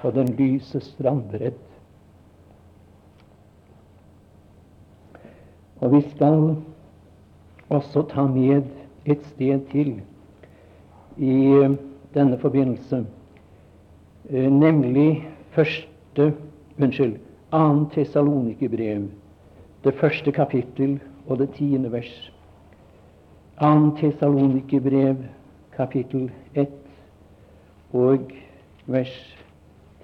på 0.00 0.10
den 0.16 0.32
lyse 0.38 0.80
strandbredd. 0.82 1.60
Og 5.80 5.94
vi 5.94 6.02
skal 6.10 6.56
også 7.70 8.02
ta 8.10 8.26
med 8.28 8.66
et 9.06 9.22
sted 9.30 9.62
til 9.70 9.94
i 11.16 11.36
denne 12.14 12.38
forbindelse. 12.42 13.04
Eh, 14.32 14.52
nemlig 14.52 15.28
første 15.50 16.34
Unnskyld, 16.82 17.16
annet 17.52 17.90
Tessalonikerbrev, 17.92 19.08
det 19.84 19.94
første 19.94 20.32
kapittel 20.32 21.00
og 21.26 21.38
det 21.38 21.50
tiende 21.50 21.92
vers. 21.92 22.32
Annet 23.58 23.98
Tessalonikerbrev, 23.98 25.16
kapittel 25.76 26.30
1 26.54 26.68
og 27.92 28.30
vers 28.86 29.36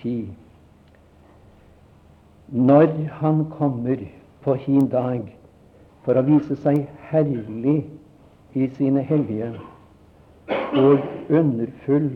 10. 0.03 0.29
Når 2.49 2.87
Han 3.13 3.51
kommer 3.51 3.97
på 4.43 4.55
hin 4.55 4.89
dag 4.89 5.37
for 6.03 6.19
å 6.19 6.27
vise 6.27 6.59
seg 6.67 6.89
herlig 7.13 7.85
i 8.55 8.69
sine 8.75 9.07
hellige 9.07 9.55
og 10.75 10.99
underfull 11.31 12.11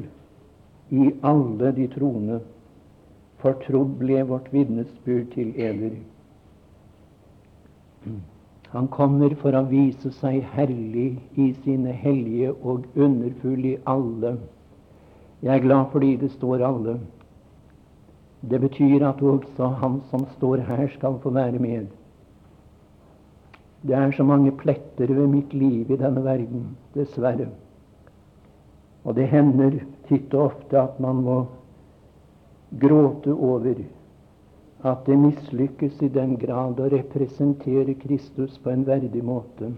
i 0.90 1.11
alle 1.22 1.72
de 1.76 1.87
troende. 1.88 2.40
Fortrodd 3.40 3.96
ble 4.00 4.22
vårt 4.29 4.50
vitnesbyrd 4.53 5.31
til 5.35 5.53
eder. 5.57 5.94
Han 8.70 8.88
kommer 8.88 9.35
for 9.40 9.57
å 9.57 9.64
vise 9.70 10.12
seg 10.20 10.44
herlig 10.55 11.09
i 11.35 11.48
sine 11.64 11.94
hellige 12.05 12.53
og 12.55 12.87
underfull 12.94 13.64
i 13.72 13.79
alle. 13.90 14.37
Jeg 15.40 15.57
er 15.57 15.64
glad 15.64 15.88
fordi 15.94 16.12
det 16.20 16.31
står 16.37 16.62
alle. 16.66 16.98
Det 18.40 18.61
betyr 18.61 19.05
at 19.09 19.22
også 19.22 19.72
han 19.81 20.00
som 20.11 20.26
står 20.37 20.62
her, 20.68 20.87
skal 20.94 21.18
få 21.22 21.33
være 21.35 21.59
med. 21.59 21.88
Det 23.83 23.96
er 23.96 24.12
så 24.12 24.24
mange 24.24 24.53
pletter 24.53 25.09
ved 25.09 25.26
mitt 25.26 25.55
liv 25.55 25.90
i 25.90 25.96
denne 25.96 26.24
verden, 26.24 26.76
dessverre. 26.94 27.48
Og 29.05 29.16
det 29.16 29.29
hender 29.29 29.81
titt 30.10 30.34
og 30.34 30.50
ofte 30.50 30.78
at 30.80 31.00
man 31.00 31.22
må 31.24 31.38
gråte 32.82 33.32
over 33.32 33.78
at 34.90 35.06
det 35.06 35.18
mislykkes 35.18 36.00
i 36.02 36.08
den 36.08 36.36
grad 36.40 36.80
å 36.80 36.88
representere 36.92 37.94
Kristus 38.00 38.58
på 38.58 38.72
en 38.72 38.86
verdig 38.86 39.22
måte. 39.24 39.72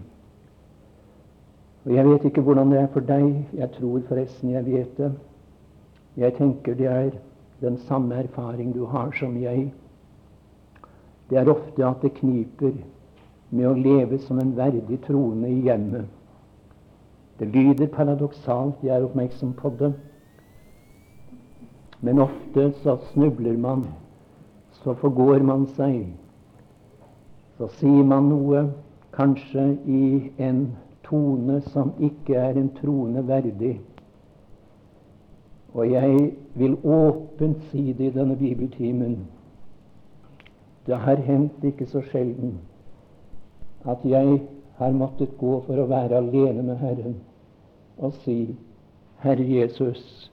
Og 1.83 1.91
Jeg 1.91 2.07
vet 2.07 2.25
ikke 2.25 2.41
hvordan 2.41 2.71
det 2.71 2.79
er 2.79 2.91
for 2.93 3.03
deg. 3.03 3.43
Jeg 3.53 3.71
tror 3.75 4.05
forresten 4.07 4.53
jeg 4.53 4.65
vet 4.65 4.97
det. 4.97 5.11
Jeg 6.15 6.35
tenker 6.37 6.77
det 6.79 6.87
er 6.87 7.11
den 7.59 7.77
samme 7.87 8.15
erfaring 8.15 8.71
du 8.73 8.85
har 8.85 9.11
som 9.19 9.35
jeg. 9.37 9.71
det 11.29 11.39
er 11.39 11.49
ofte 11.49 11.85
at 11.85 12.01
det 12.01 12.13
kniper 12.13 12.73
med 13.49 13.67
å 13.67 13.73
leve 13.73 14.19
som 14.19 14.39
en 14.39 14.55
verdig 14.57 14.99
troende 15.05 15.49
i 15.49 15.61
hjemmet. 15.65 16.05
Det 17.39 17.47
lyder 17.47 17.87
paradoksalt, 17.87 18.83
jeg 18.83 18.95
er 18.95 19.05
oppmerksom 19.05 19.53
på 19.57 19.71
det. 19.79 19.93
Men 22.03 22.19
ofte 22.19 22.71
så 22.83 22.97
snubler 23.13 23.57
man, 23.57 23.85
så 24.83 24.93
forgår 24.99 25.39
man 25.39 25.67
seg. 25.77 26.09
Så 27.57 27.69
sier 27.79 28.03
man 28.03 28.27
noe 28.27 28.65
kanskje 29.15 29.69
i 29.87 30.31
en 30.41 30.65
tone 31.07 31.61
som 31.71 31.93
ikke 32.03 32.35
er 32.35 32.59
en 32.59 32.67
trone 32.75 33.23
verdig. 33.27 33.77
Og 35.73 35.87
jeg 35.91 36.33
vil 36.59 36.75
åpent 36.83 37.63
si 37.71 37.93
det 37.93 38.11
i 38.11 38.17
denne 38.17 38.35
bibeltimen. 38.35 39.15
Det 40.85 40.99
har 41.05 41.23
hendt 41.23 41.63
ikke 41.63 41.87
så 41.87 42.03
sjelden 42.11 42.57
at 43.87 44.03
jeg 44.03 44.41
har 44.77 44.91
måttet 44.91 45.37
gå 45.39 45.55
for 45.63 45.79
å 45.79 45.87
være 45.87 46.19
alene 46.19 46.67
med 46.67 46.83
Herren 46.83 47.15
og 47.97 48.13
si 48.23 48.55
Herre 49.23 49.45
Jesus, 49.47 50.31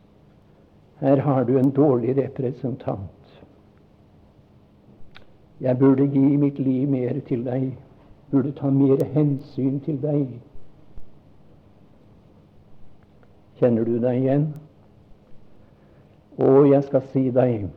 her 1.01 1.17
har 1.17 1.45
du 1.45 1.59
en 1.59 1.71
dårlig 1.71 2.17
representant. 2.17 3.43
Jeg 5.61 5.79
burde 5.79 6.07
gi 6.09 6.37
mitt 6.37 6.59
liv 6.59 6.89
mer 6.89 7.21
til 7.29 7.45
deg, 7.45 7.73
burde 8.31 8.53
ta 8.53 8.71
mer 8.71 9.05
hensyn 9.15 9.81
til 9.85 10.01
deg. 10.03 10.27
Kjenner 13.61 13.85
du 13.85 13.99
deg 14.01 14.21
igjen? 14.23 14.47
Og 16.41 16.71
jeg 16.71 16.85
skal 16.85 17.05
si 17.13 17.27
deg 17.31 17.69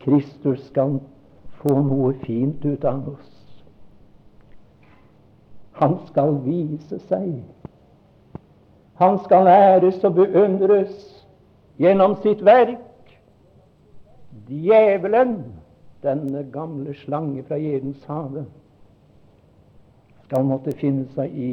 Kristus 0.00 0.62
skal 0.70 0.96
få 1.60 1.74
noe 1.84 2.14
fint 2.22 2.64
ut 2.64 2.84
av 2.88 3.08
oss. 3.12 3.32
Han 5.82 5.98
skal 6.08 6.38
vise 6.44 6.98
seg. 7.08 7.42
Han 9.00 9.18
skal 9.24 9.46
æres 9.48 10.00
og 10.04 10.14
beundres 10.14 11.19
gjennom 11.80 12.16
sitt 12.22 12.42
verk. 12.44 12.78
Djevelen, 14.50 15.36
denne 16.02 16.42
gamle 16.52 16.94
slange 17.04 17.42
fra 17.48 17.58
Edens 17.58 18.04
hage, 18.08 18.44
skal 20.26 20.44
måtte 20.46 20.74
finne 20.78 21.06
seg 21.16 21.32
i 21.34 21.52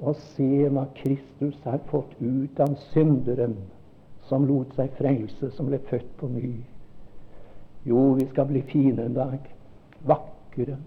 å 0.00 0.14
se 0.34 0.68
hva 0.72 0.86
Kristus 0.96 1.56
har 1.64 1.78
fått 1.90 2.16
ut 2.20 2.60
av 2.60 2.74
synderen 2.92 3.56
som 4.26 4.46
lot 4.48 4.72
seg 4.76 4.96
frelse, 4.98 5.52
som 5.54 5.68
ble 5.70 5.78
født 5.90 6.08
på 6.18 6.28
ny. 6.32 6.56
Jo, 7.86 8.12
vi 8.18 8.26
skal 8.32 8.48
bli 8.50 8.64
fine 8.66 9.06
en 9.06 9.14
dag. 9.14 9.38
Vakre. 10.08 10.80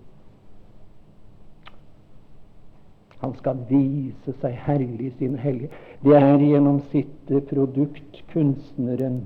Han 3.19 3.33
skal 3.39 3.63
vise 3.69 4.33
seg 4.41 4.55
herlig 4.65 5.09
i 5.09 5.15
sin 5.19 5.35
hellige. 5.37 5.71
Det 6.03 6.15
er 6.15 6.39
gjennom 6.39 6.79
sitt 6.91 7.33
produkt 7.49 8.21
kunstneren 8.33 9.25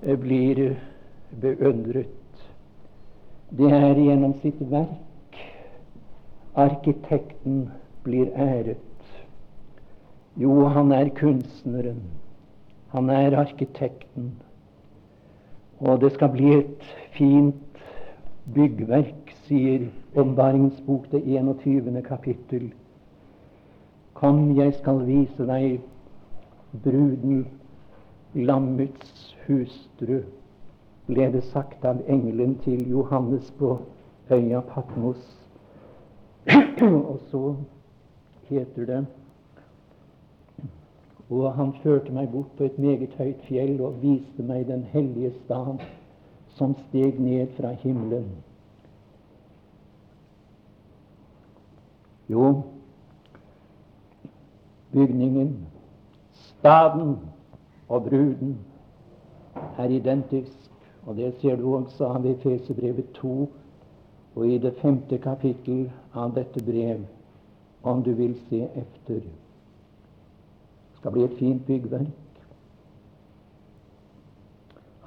blir 0.00 0.76
beundret. 1.42 2.14
Det 3.50 3.70
er 3.72 3.98
gjennom 3.98 4.36
sitt 4.42 4.60
verk 4.70 5.04
arkitekten 6.54 7.70
blir 8.02 8.30
æret. 8.34 8.78
Jo, 10.36 10.66
han 10.66 10.92
er 10.92 11.08
kunstneren. 11.08 12.02
Han 12.88 13.10
er 13.10 13.38
arkitekten. 13.38 14.32
Og 15.78 16.00
det 16.00 16.12
skal 16.14 16.30
bli 16.30 16.52
et 16.58 16.86
fint 17.18 17.82
byggverk, 18.54 19.34
sier 19.46 19.88
Åpenbaringens 20.14 20.78
bok, 20.86 21.08
det 21.10 21.24
21. 21.26 22.02
kapittel. 22.06 22.70
Kom, 24.24 24.56
jeg 24.56 24.72
skal 24.74 25.02
vise 25.04 25.44
deg 25.44 25.82
bruden, 26.80 27.42
lammets 28.32 29.34
hustru, 29.44 30.22
ble 31.04 31.26
det 31.34 31.42
sagt 31.50 31.84
av 31.84 32.00
engelen 32.08 32.54
til 32.64 32.86
Johannes 32.88 33.50
på 33.58 33.74
øya 34.32 34.62
Patmos. 34.70 35.20
og 37.10 37.20
så 37.28 37.42
heter 38.48 38.88
det 38.88 39.04
Og 41.28 41.52
han 41.60 41.76
førte 41.82 42.16
meg 42.16 42.32
bort 42.32 42.56
på 42.56 42.64
et 42.64 42.78
meget 42.80 43.12
høyt 43.20 43.44
fjell 43.44 43.76
og 43.84 44.00
viste 44.00 44.42
meg 44.42 44.64
den 44.72 44.88
hellige 44.88 45.34
stad 45.44 45.84
som 46.56 46.72
steg 46.86 47.20
ned 47.20 47.52
fra 47.58 47.76
himmelen. 47.84 48.30
Jo, 52.32 52.62
bygningen, 54.94 55.66
staden 56.32 57.18
og 57.88 58.06
bruden 58.08 58.58
er 59.78 59.84
identisk. 59.84 60.70
Og 61.06 61.16
Det 61.16 61.34
ser 61.40 61.56
du 61.56 61.74
også 61.76 62.06
av 62.06 62.26
Efesebrevet 62.26 63.10
2 63.14 63.50
og 64.34 64.46
i 64.48 64.58
det 64.58 64.74
femte 64.80 65.18
kapittel 65.18 65.90
av 66.14 66.32
dette 66.34 66.62
brev, 66.64 67.04
om 67.82 68.02
du 68.02 68.12
vil 68.12 68.34
se 68.48 68.62
efter. 68.64 69.20
Det 69.20 70.98
skal 70.98 71.12
bli 71.12 71.24
et 71.24 71.36
fint 71.38 71.66
byggverk. 71.66 72.40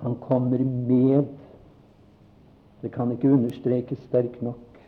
Han 0.04 0.16
kommer 0.22 0.62
med. 0.64 1.26
Det 2.82 2.92
kan 2.92 3.12
ikke 3.12 3.34
understrekes 3.34 4.00
sterkt 4.08 4.42
nok. 4.42 4.80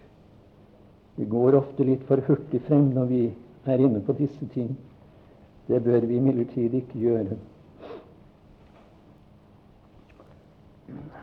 Vi 1.15 1.25
går 1.25 1.57
ofte 1.57 1.83
litt 1.83 2.05
for 2.07 2.21
hurtig 2.27 2.61
frem 2.67 2.93
når 2.93 3.09
vi 3.09 3.23
er 3.65 3.81
inne 3.81 3.99
på 4.05 4.13
disse 4.13 4.45
ting. 4.53 4.77
Det 5.69 5.83
bør 5.83 5.99
vi 5.99 6.17
imidlertid 6.17 6.73
ikke 6.73 6.99
gjøre. 6.99 7.35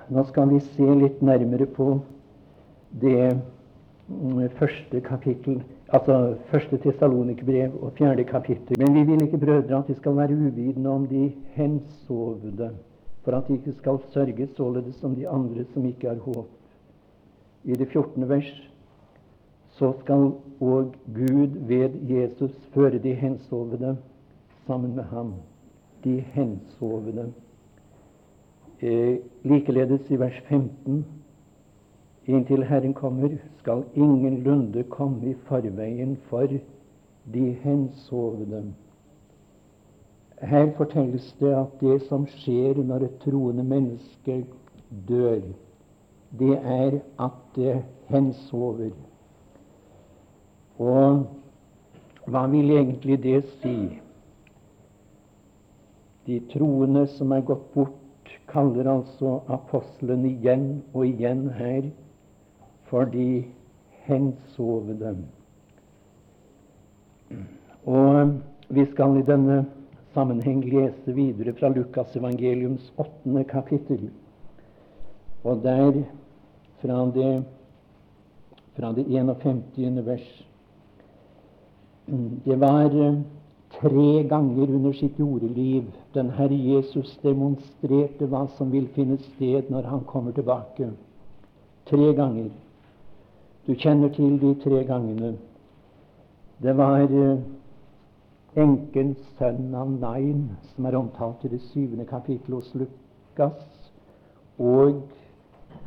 Nå 0.08 0.22
skal 0.28 0.52
vi 0.52 0.60
se 0.62 0.86
litt 1.00 1.22
nærmere 1.26 1.66
på 1.66 1.86
det 3.02 3.32
mm, 4.06 4.44
første 4.54 5.00
kapittel, 5.02 5.58
altså 5.90 6.36
første 6.52 6.78
Tessalonikerbrev 6.84 7.74
og 7.82 7.92
fjerde 7.98 8.24
kapittel. 8.24 8.78
Men 8.78 8.94
vi 8.94 9.02
vil 9.10 9.26
ikke, 9.26 9.42
brødre, 9.42 9.80
at 9.80 9.90
de 9.90 9.98
skal 9.98 10.16
være 10.16 10.38
uvitende 10.38 10.94
om 10.94 11.10
de 11.10 11.32
hensovne, 11.58 12.70
for 13.24 13.34
at 13.34 13.48
de 13.48 13.58
ikke 13.58 13.74
skal 13.82 13.98
sørge 14.14 14.48
således 14.54 15.02
som 15.02 15.18
de 15.18 15.28
andre 15.28 15.66
som 15.74 15.86
ikke 15.90 16.08
har 16.08 16.22
håp. 16.22 16.46
I 17.64 17.74
det 17.74 17.88
14. 17.88 18.28
vers 18.28 18.54
så 19.74 19.90
skal 20.00 20.30
òg 20.62 20.94
Gud 21.14 21.58
ved 21.66 21.98
Jesus 22.08 22.54
føre 22.74 22.98
de 23.02 23.14
hensovne 23.14 23.96
sammen 24.66 24.94
med 24.96 25.04
ham, 25.04 25.34
de 26.04 26.20
hensovne. 26.20 27.32
Eh, 28.80 29.18
likeledes 29.44 30.10
i 30.10 30.18
vers 30.20 30.42
15 30.48 31.04
Inntil 32.26 32.64
Herren 32.64 32.94
kommer, 32.94 33.28
skal 33.58 33.84
ingen 33.94 34.42
lunde 34.42 34.82
komme 34.82 35.30
i 35.30 35.34
forveien 35.46 36.16
for 36.28 36.48
de 37.34 37.44
hensovne. 37.62 38.74
Her 40.42 40.72
fortelles 40.76 41.36
det 41.40 41.52
at 41.54 41.76
det 41.80 42.00
som 42.08 42.26
skjer 42.26 42.82
når 42.82 43.06
et 43.06 43.20
troende 43.22 43.64
menneske 43.64 44.40
dør, 45.08 45.40
det 46.38 46.58
er 46.58 46.98
at 47.18 47.38
det 47.54 47.76
hensover. 48.10 48.90
Og 50.78 51.22
hva 52.26 52.42
vil 52.50 52.74
egentlig 52.74 53.22
det 53.22 53.44
si? 53.62 53.76
De 56.26 56.40
troende 56.50 57.06
som 57.06 57.32
er 57.32 57.44
gått 57.46 57.68
bort, 57.74 58.02
kaller 58.50 58.88
altså 58.90 59.40
apostelen 59.52 60.24
igjen 60.26 60.66
og 60.92 61.06
igjen 61.06 61.46
her 61.54 61.88
for 62.90 63.06
de 63.10 63.44
hensovne. 64.06 65.16
Og 67.86 68.36
vi 68.74 68.86
skal 68.90 69.18
i 69.18 69.26
denne 69.26 69.60
sammenheng 70.14 70.64
lese 70.66 71.14
videre 71.14 71.54
fra 71.58 71.70
Lukas 71.74 72.16
evangeliums 72.18 72.90
åttende 72.98 73.44
kapittel. 73.46 74.08
Og 75.44 75.62
der 75.62 76.02
fra 76.82 77.04
det, 77.14 77.32
fra 78.76 78.92
det 78.92 79.06
51. 79.06 80.06
vers. 80.06 80.28
Det 82.46 82.60
var 82.60 82.90
Tre 83.70 84.22
ganger 84.28 84.68
under 84.74 84.92
sitt 84.92 85.18
jordeliv 85.18 85.84
den 86.14 86.30
Herre 86.30 86.56
Jesus 86.56 87.18
demonstrerte 87.22 88.28
hva 88.30 88.46
som 88.56 88.70
vil 88.72 88.86
finne 88.94 89.18
sted 89.18 89.70
når 89.70 89.90
Han 89.90 90.04
kommer 90.06 90.32
tilbake. 90.32 90.90
Tre 91.86 92.14
ganger. 92.14 92.48
Du 93.66 93.74
kjenner 93.74 94.08
til 94.14 94.38
de 94.40 94.54
tre 94.62 94.84
gangene. 94.84 95.34
Det 96.62 96.76
var 96.76 97.02
eh, 97.04 97.42
enkens 98.56 99.18
sønn 99.38 99.74
av 99.74 99.90
Nain, 99.90 100.48
som 100.72 100.86
er 100.86 100.96
omtalt 100.96 101.44
i 101.44 101.52
det 101.52 101.60
syvende 101.68 102.06
kapittelet 102.08 102.62
hos 102.62 102.74
Lukas, 102.74 103.90
og 104.58 105.02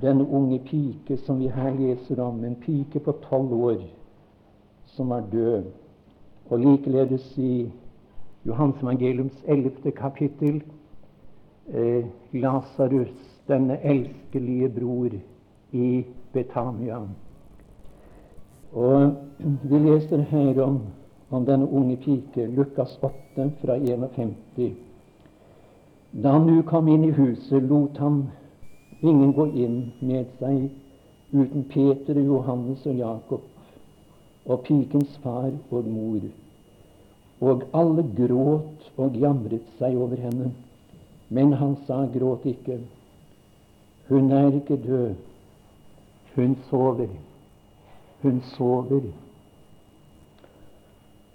den 0.01 0.21
unge 0.21 0.59
pike 0.67 1.17
som 1.17 1.39
vi 1.39 1.49
her 1.49 1.71
leser 1.73 2.21
om, 2.21 2.43
en 2.45 2.55
pike 2.55 2.99
på 2.99 3.15
tolv 3.25 3.53
år 3.53 3.81
som 4.93 5.09
var 5.09 5.25
død. 5.31 5.71
Og 6.49 6.59
likeledes 6.59 7.37
i 7.37 7.69
Johans 8.45 8.81
evangeliums 8.81 9.43
ellevte 9.47 9.91
kapittel 9.91 10.61
eh, 11.73 12.05
Lasarus, 12.33 13.13
denne 13.47 13.77
elskelige 13.83 14.69
bror 14.69 15.09
i 15.71 16.05
Betania. 16.33 17.01
Og 18.73 19.11
vi 19.39 19.79
leser 19.79 20.17
her 20.17 20.61
om, 20.63 20.79
om 21.29 21.45
denne 21.45 21.69
unge 21.69 21.97
pike, 21.97 22.45
Lukas 22.45 22.97
8 23.01 23.51
fra 23.61 23.77
51. 23.77 24.73
Da 26.11 26.31
han 26.31 26.47
nå 26.49 26.61
kom 26.65 26.87
inn 26.87 27.05
i 27.05 27.13
huset, 27.13 27.63
lot 27.63 27.97
han 27.97 28.23
ingen 29.01 29.33
gå 29.33 29.45
inn 29.53 29.79
med 30.01 30.29
seg 30.39 30.69
uten 31.33 31.65
Peter, 31.69 32.17
Johannes 32.17 32.85
og 32.89 32.97
Jakob 32.97 33.58
og 34.49 34.63
pikens 34.65 35.17
far 35.23 35.51
og 35.71 35.87
mor. 35.87 36.25
Og 37.39 37.63
alle 37.73 38.03
gråt 38.17 38.89
og 38.97 39.15
jamret 39.21 39.67
seg 39.77 39.95
over 39.95 40.19
henne. 40.19 40.49
Men 41.29 41.53
han 41.53 41.77
sa, 41.85 42.01
gråt 42.09 42.47
ikke. 42.49 42.79
Hun 44.09 44.31
er 44.33 44.49
ikke 44.57 44.79
død. 44.83 45.15
Hun 46.35 46.57
sover. 46.69 47.13
Hun 48.23 48.41
sover. 48.55 49.07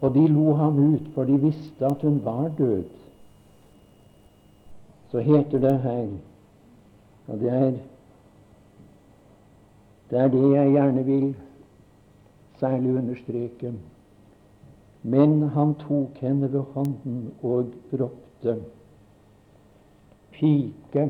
Og 0.02 0.14
de 0.14 0.26
lo 0.28 0.52
ham 0.58 0.82
ut, 0.92 1.08
for 1.14 1.24
de 1.24 1.38
visste 1.40 1.86
at 1.86 2.02
hun 2.02 2.20
var 2.24 2.50
død. 2.58 2.84
Så 5.10 5.22
heter 5.22 5.62
det 5.62 5.78
her 5.80 6.08
og 7.26 7.40
det 7.40 7.48
er, 7.48 7.72
det 10.10 10.18
er 10.18 10.28
det 10.28 10.56
jeg 10.56 10.70
gjerne 10.70 11.04
vil 11.04 11.34
særlig 12.64 12.94
understreke. 12.96 13.72
Men 15.02 15.42
han 15.52 15.74
tok 15.74 16.16
henne 16.24 16.48
ved 16.52 16.62
hånden 16.74 17.32
og 17.42 17.74
ropte, 17.92 18.56
Pike, 20.34 21.08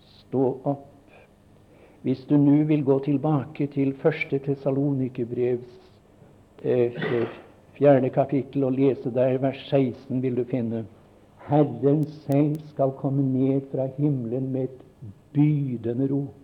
stå 0.00 0.48
opp. 0.64 0.88
Hvis 2.02 2.24
du 2.28 2.34
nå 2.36 2.64
vil 2.68 2.82
gå 2.84 2.98
tilbake 3.06 3.68
til 3.72 3.94
første 4.02 4.38
Tessalonikerbrevs 4.42 5.78
eh, 6.64 6.98
fjerde 7.78 8.10
kapittel 8.10 8.66
og 8.66 8.74
lese 8.76 9.14
der 9.14 9.38
vers 9.38 9.62
16, 9.70 10.22
vil 10.22 10.36
du 10.36 10.44
finne 10.50 10.84
Herren 11.46 12.04
selv 12.26 12.58
skal 12.74 12.92
komme 12.98 13.22
ned 13.22 13.70
fra 13.70 13.86
himmelen 13.96 14.50
med 14.52 14.62
et 14.62 14.84
bydende 15.32 16.10
rop. 16.10 16.41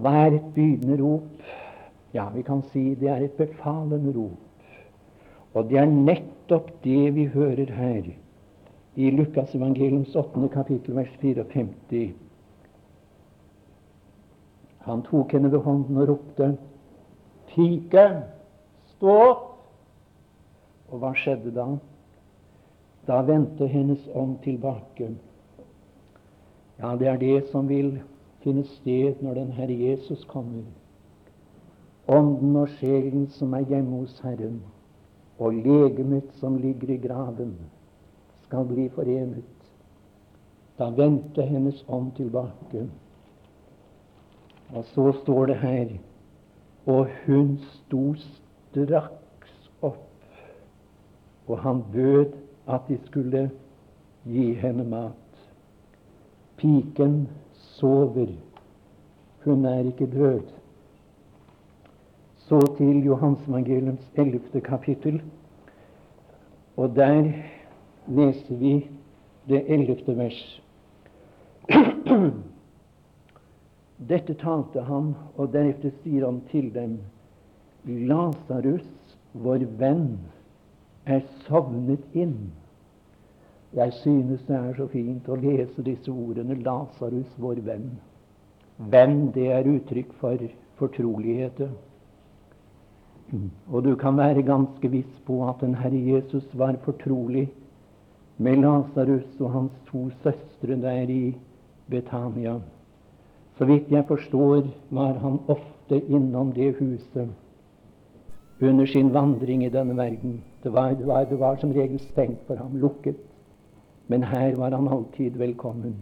Hva 0.00 0.12
er 0.26 0.38
et 0.38 0.46
bydende 0.54 0.96
rop? 1.02 1.44
Ja, 2.14 2.28
vi 2.34 2.42
kan 2.42 2.62
si 2.72 2.94
det 2.98 3.10
er 3.12 3.24
et 3.24 3.36
befalende 3.36 4.14
rop. 4.16 4.38
Og 5.54 5.68
det 5.68 5.78
er 5.78 5.90
nettopp 5.90 6.70
det 6.84 7.14
vi 7.14 7.26
hører 7.34 7.72
her 7.74 8.10
i 8.96 9.10
Lukas 9.10 9.54
evangeliums 9.54 10.16
8. 10.16 10.48
kapittel, 10.52 10.96
vers 10.96 11.12
54. 11.20 12.12
Han 14.86 15.02
tok 15.02 15.32
henne 15.32 15.52
ved 15.52 15.62
hånden 15.64 15.96
og 16.00 16.08
ropte, 16.08 16.56
Pike, 17.50 18.06
stå 18.96 19.14
opp! 19.26 19.46
Og 20.90 21.02
hva 21.02 21.10
skjedde 21.18 21.52
da? 21.54 21.66
Da 23.06 23.20
vendte 23.26 23.66
hennes 23.70 24.06
ånd 24.14 24.38
tilbake. 24.44 25.10
Ja, 26.80 26.94
det 26.96 27.08
er 27.10 27.18
det 27.20 27.50
som 27.50 27.68
vil 27.68 27.98
finne 28.42 28.64
sted 28.64 29.22
når 29.22 29.34
den 29.34 29.52
Herre 29.52 29.76
Jesus 29.76 30.24
kommer. 30.24 30.62
Ånden 32.08 32.56
og 32.56 32.68
sjelen 32.80 33.28
som 33.36 33.52
er 33.54 33.66
hjemme 33.68 34.02
hos 34.02 34.16
Herren, 34.24 34.62
og 35.38 35.54
legemet 35.54 36.32
som 36.40 36.56
ligger 36.58 36.94
i 36.94 36.96
graven, 37.00 37.54
skal 38.44 38.66
bli 38.66 38.88
forenet. 38.88 39.44
Da 40.78 40.88
vendte 40.96 41.44
hennes 41.46 41.84
ånd 41.88 42.12
tilbake. 42.16 42.86
Og 44.74 44.84
så 44.94 45.12
står 45.22 45.46
det 45.46 45.56
her 45.56 45.88
Og 46.86 47.08
hun 47.26 47.58
sto 47.58 48.14
straks 48.16 49.70
opp, 49.82 50.08
og 51.46 51.58
han 51.58 51.82
bød 51.92 52.32
at 52.66 52.80
de 52.88 52.98
skulle 53.04 53.50
gi 54.24 54.54
henne 54.54 54.84
mat. 54.84 55.44
Piken 56.56 57.28
sover. 57.80 58.32
Hun 59.44 59.64
er 59.64 59.78
ikke 59.88 60.06
død. 60.06 60.40
Så 62.36 62.60
til 62.76 63.04
Johansevangeliums 63.04 64.10
11. 64.14 64.60
kapittel. 64.60 65.22
Og 66.76 66.96
der 66.96 67.32
leser 68.08 68.56
vi 68.56 68.88
det 69.48 69.64
11. 69.66 70.16
vers. 70.16 70.62
Dette 74.08 74.34
talte 74.34 74.80
han, 74.80 75.14
og 75.36 75.52
deretter 75.52 75.92
sier 76.02 76.24
han 76.24 76.40
til 76.50 76.70
dem, 76.74 76.98
Lasarus, 77.84 78.86
vår 79.32 79.66
venn, 79.80 80.18
er 81.06 81.20
sovnet 81.46 82.16
inn. 82.16 82.50
Jeg 83.74 83.92
synes 83.92 84.42
det 84.48 84.56
er 84.56 84.72
så 84.74 84.86
fint 84.90 85.28
å 85.28 85.36
lese 85.38 85.82
disse 85.86 86.10
ordene 86.10 86.56
'Lasarus, 86.58 87.30
vår 87.38 87.60
venn'. 87.66 87.92
Venn, 88.78 89.30
det 89.34 89.46
er 89.52 89.68
uttrykk 89.68 90.12
for 90.18 90.38
fortrolighet. 90.80 91.68
Og 93.70 93.84
du 93.84 93.94
kan 93.96 94.16
være 94.16 94.42
ganske 94.42 94.90
viss 94.90 95.20
på 95.26 95.48
at 95.48 95.60
den 95.60 95.74
Herre 95.74 96.00
Jesus 96.14 96.48
var 96.54 96.74
fortrolig 96.82 97.48
med 98.38 98.56
Lasarus 98.56 99.40
og 99.40 99.50
hans 99.50 99.72
to 99.86 100.08
søstre 100.22 100.80
der 100.82 101.06
i 101.08 101.36
Betania. 101.90 102.58
Så 103.58 103.64
vidt 103.64 103.92
jeg 103.92 104.04
forstår, 104.08 104.66
var 104.90 105.12
han 105.12 105.38
ofte 105.48 106.00
innom 106.08 106.52
det 106.52 106.74
huset 106.80 107.28
under 108.60 108.86
sin 108.86 109.14
vandring 109.14 109.64
i 109.64 109.68
denne 109.68 109.96
verden. 109.96 110.42
Det 110.62 110.72
var, 110.72 110.88
det 110.94 111.06
var, 111.06 111.24
det 111.24 111.38
var 111.40 111.56
som 111.56 111.72
regel 111.72 112.00
stengt 112.00 112.46
for 112.46 112.56
ham, 112.56 112.76
lukket. 112.76 113.29
Men 114.10 114.22
her 114.26 114.56
var 114.58 114.74
han 114.74 114.88
alltid 114.88 115.36
velkommen. 115.38 115.94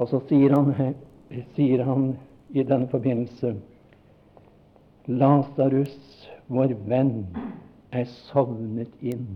Og 0.00 0.08
så 0.08 0.20
sier 0.30 0.54
han, 0.56 0.94
sier 1.52 1.82
han 1.84 2.06
i 2.56 2.64
denne 2.64 2.88
forbindelse 2.88 3.50
Lasarus, 5.06 5.92
vår 6.48 6.72
venn, 6.88 7.26
er 7.92 8.08
sovnet 8.30 9.04
inn. 9.04 9.28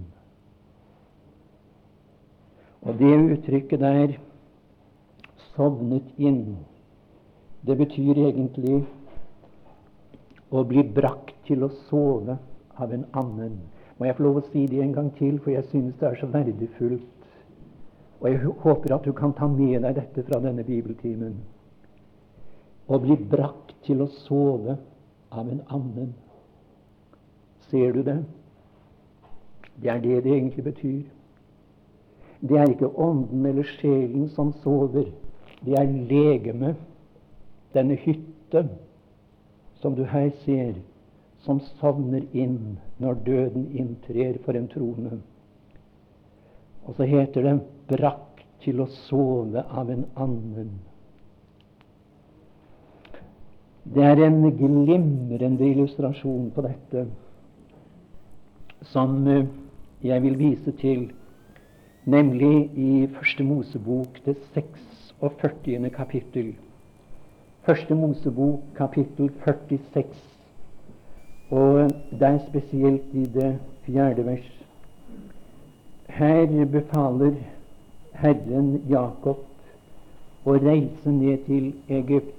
Og 2.81 2.97
det 2.97 3.13
uttrykket 3.37 3.85
der, 3.85 4.17
sovnet 5.53 6.09
inn, 6.17 6.57
det 7.69 7.77
betyr 7.77 8.25
egentlig 8.25 8.81
å 10.49 10.65
bli 10.65 10.89
brakt 10.97 11.37
til 11.45 11.69
å 11.69 11.73
sove 11.91 12.41
av 12.81 12.97
en 12.97 13.05
annen. 13.13 13.61
Må 14.01 14.09
jeg 14.09 14.17
få 14.17 14.31
lov 14.31 14.41
å 14.41 14.49
si 14.49 14.65
det 14.67 14.81
en 14.81 14.97
gang 14.97 15.13
til, 15.21 15.37
for 15.45 15.53
jeg 15.53 15.69
synes 15.69 16.01
det 16.01 16.09
er 16.09 16.23
så 16.25 16.33
verdifullt 16.33 17.20
og 18.21 18.29
jeg 18.29 18.39
håper 18.63 18.95
at 18.95 19.05
du 19.05 19.13
kan 19.17 19.33
ta 19.33 19.49
med 19.49 19.81
deg 19.81 19.97
dette 19.97 20.25
fra 20.27 20.41
denne 20.45 20.65
bibeltimen. 20.65 21.39
Å 22.91 22.99
bli 23.01 23.17
brakt 23.17 23.73
til 23.87 24.03
å 24.05 24.11
sove 24.27 24.77
av 25.31 25.49
en 25.49 25.63
annen. 25.73 26.13
Ser 27.71 27.95
du 27.97 28.03
det? 28.05 28.19
Det 29.81 29.89
er 29.89 30.03
det 30.05 30.21
det 30.25 30.35
egentlig 30.35 30.65
betyr. 30.65 31.03
Det 32.41 32.59
er 32.59 32.69
ikke 32.73 32.93
ånden 32.99 33.47
eller 33.47 33.69
sjelen 33.79 34.29
som 34.35 34.53
sover. 34.65 35.09
Det 35.65 35.77
er 35.77 35.89
legemet, 36.11 36.77
denne 37.73 37.97
hytte, 38.01 38.67
som 39.81 39.95
du 39.97 40.05
her 40.05 40.31
ser, 40.45 40.75
som 41.45 41.61
sovner 41.81 42.25
inn 42.37 42.79
når 43.01 43.21
døden 43.25 43.69
inntrer 43.77 44.41
for 44.45 44.57
en 44.57 44.69
trone. 44.69 45.21
Og 46.87 46.95
så 46.97 47.05
heter 47.05 47.43
det 47.43 47.61
'brakt 47.89 48.45
til 48.61 48.81
å 48.81 48.87
sove 48.87 49.65
av 49.69 49.91
en 49.91 50.07
annen'. 50.17 50.79
Det 53.95 54.05
er 54.05 54.27
en 54.27 54.43
glimrende 54.57 55.71
illustrasjon 55.71 56.51
på 56.55 56.63
dette 56.63 57.07
som 58.83 59.27
eh, 59.27 59.47
jeg 60.03 60.23
vil 60.23 60.39
vise 60.39 60.73
til, 60.81 61.11
nemlig 62.05 62.71
i 62.77 63.07
Første 63.15 63.45
Mosebok, 63.45 64.21
det 64.25 64.37
46. 64.55 65.91
kapittel. 65.91 66.55
Første 67.63 67.95
Mosebok, 67.95 68.61
kapittel 68.77 69.31
46, 69.45 70.07
og 71.51 71.91
det 72.11 72.23
er 72.23 72.39
spesielt 72.49 73.13
i 73.13 73.25
det 73.25 73.59
fjerde 73.85 74.27
vers. 74.27 74.60
Her 76.19 76.47
befaler 76.73 77.35
Herren 78.13 78.81
Jakob 78.89 79.47
å 80.45 80.57
reise 80.57 81.13
ned 81.13 81.45
til 81.47 81.73
Egypt. 81.89 82.37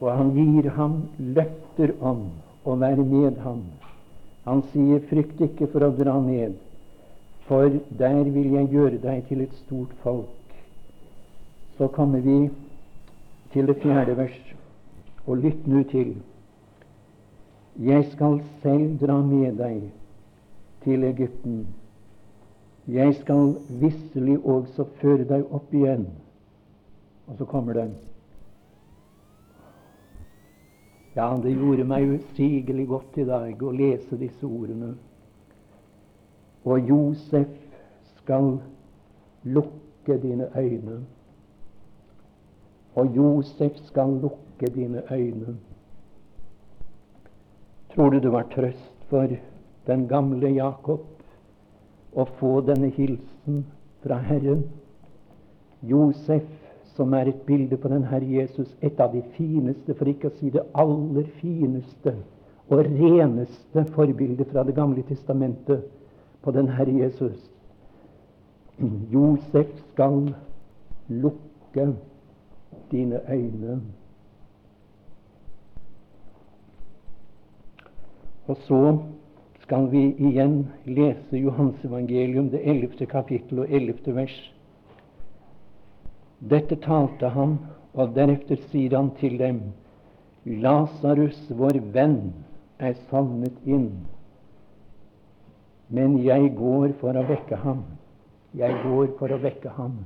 Og 0.00 0.08
han 0.16 0.32
gir 0.36 0.70
ham 0.76 0.96
løfter 1.18 1.92
om 2.00 2.24
å 2.64 2.76
være 2.80 3.04
med 3.04 3.38
ham. 3.44 3.62
Han 4.46 4.62
sier, 4.72 5.00
'Frykt 5.00 5.40
ikke 5.44 5.68
for 5.72 5.84
å 5.84 5.92
dra 5.96 6.16
ned, 6.24 6.54
for 7.48 7.68
der 7.98 8.24
vil 8.24 8.54
jeg 8.56 8.70
gjøre 8.72 8.98
deg 9.02 9.26
til 9.28 9.42
et 9.44 9.54
stort 9.64 9.92
folk.' 10.02 10.56
Så 11.76 11.88
kommer 11.88 12.20
vi 12.20 12.50
til 13.52 13.66
det 13.66 13.76
fjerde 13.82 14.16
vers, 14.16 14.40
og 15.26 15.44
lytt 15.44 15.66
nå 15.66 15.82
til. 15.92 16.14
Jeg 17.80 18.04
skal 18.12 18.40
selv 18.62 18.98
dra 19.00 19.20
med 19.22 19.56
deg 19.60 19.90
til 20.84 21.04
Egypten. 21.04 21.66
Jeg 22.90 23.14
skal 23.14 23.52
visselig 23.80 24.38
også 24.44 24.84
føre 24.98 25.26
deg 25.28 25.44
opp 25.54 25.74
igjen. 25.74 26.08
Og 27.30 27.36
så 27.38 27.46
kommer 27.46 27.76
den. 27.78 27.92
Ja, 31.14 31.28
det 31.42 31.52
gjorde 31.54 31.86
meg 31.86 32.16
usigelig 32.16 32.88
godt 32.90 33.18
i 33.18 33.26
dag 33.28 33.62
å 33.62 33.70
lese 33.74 34.18
disse 34.18 34.46
ordene. 34.46 34.96
Og 36.66 36.90
Josef 36.90 37.54
skal 38.18 38.56
lukke 39.46 40.18
dine 40.22 40.50
øyne. 40.58 40.98
Og 42.98 43.14
Josef 43.16 43.78
skal 43.86 44.18
lukke 44.22 44.72
dine 44.74 45.04
øyne. 45.10 45.56
Tror 47.94 48.10
du 48.10 48.18
det 48.18 48.32
var 48.32 48.50
trøst 48.50 49.06
for 49.10 49.30
den 49.86 50.08
gamle 50.08 50.50
Jakob 50.54 51.19
å 52.14 52.26
få 52.38 52.60
denne 52.66 52.90
hilsen 52.96 53.64
fra 54.04 54.18
Herren? 54.24 54.64
Josef, 55.82 56.46
som 56.96 57.14
er 57.14 57.30
et 57.30 57.46
bilde 57.46 57.76
på 57.80 57.88
den 57.88 58.04
Herre 58.04 58.26
Jesus, 58.26 58.68
et 58.82 59.00
av 59.00 59.14
de 59.14 59.22
fineste, 59.36 59.94
for 59.94 60.10
ikke 60.10 60.28
å 60.28 60.36
si 60.40 60.50
det 60.52 60.66
aller 60.76 61.28
fineste 61.40 62.16
og 62.70 62.84
reneste 62.86 63.84
forbildet 63.94 64.50
fra 64.52 64.62
Det 64.62 64.74
gamle 64.74 65.02
testamentet 65.08 65.86
på 66.42 66.52
den 66.54 66.68
Herre 66.68 66.92
Jesus. 66.92 67.38
Josef 69.12 69.72
skal 69.92 70.34
lukke 71.08 71.88
dine 72.90 73.20
øyne. 73.28 73.80
Og 78.46 78.56
så 78.56 78.98
skal 79.70 79.86
vi 79.86 80.14
igjen 80.18 80.66
lese 80.84 81.38
Johans 81.38 81.84
evangelium, 81.84 82.48
det 82.50 82.58
ellevte 82.66 83.06
kapittel 83.06 83.60
og 83.62 83.70
ellevte 83.70 84.10
vers. 84.16 84.34
Dette 86.42 86.74
talte 86.82 87.30
han, 87.30 87.52
og 87.94 88.16
deretter 88.16 88.58
sier 88.72 88.96
han 88.98 89.12
til 89.20 89.38
dem, 89.38 89.60
Lasarus, 90.42 91.38
vår 91.54 91.78
venn, 91.94 92.32
er 92.82 92.98
savnet 93.12 93.62
inn, 93.62 93.92
men 95.86 96.18
jeg 96.26 96.50
går 96.58 96.98
for 96.98 97.14
å 97.14 97.26
vekke 97.30 97.62
ham. 97.62 97.86
Jeg 98.58 98.74
går 98.82 99.14
for 99.22 99.30
å 99.30 99.38
vekke 99.38 99.78
ham. 99.78 100.00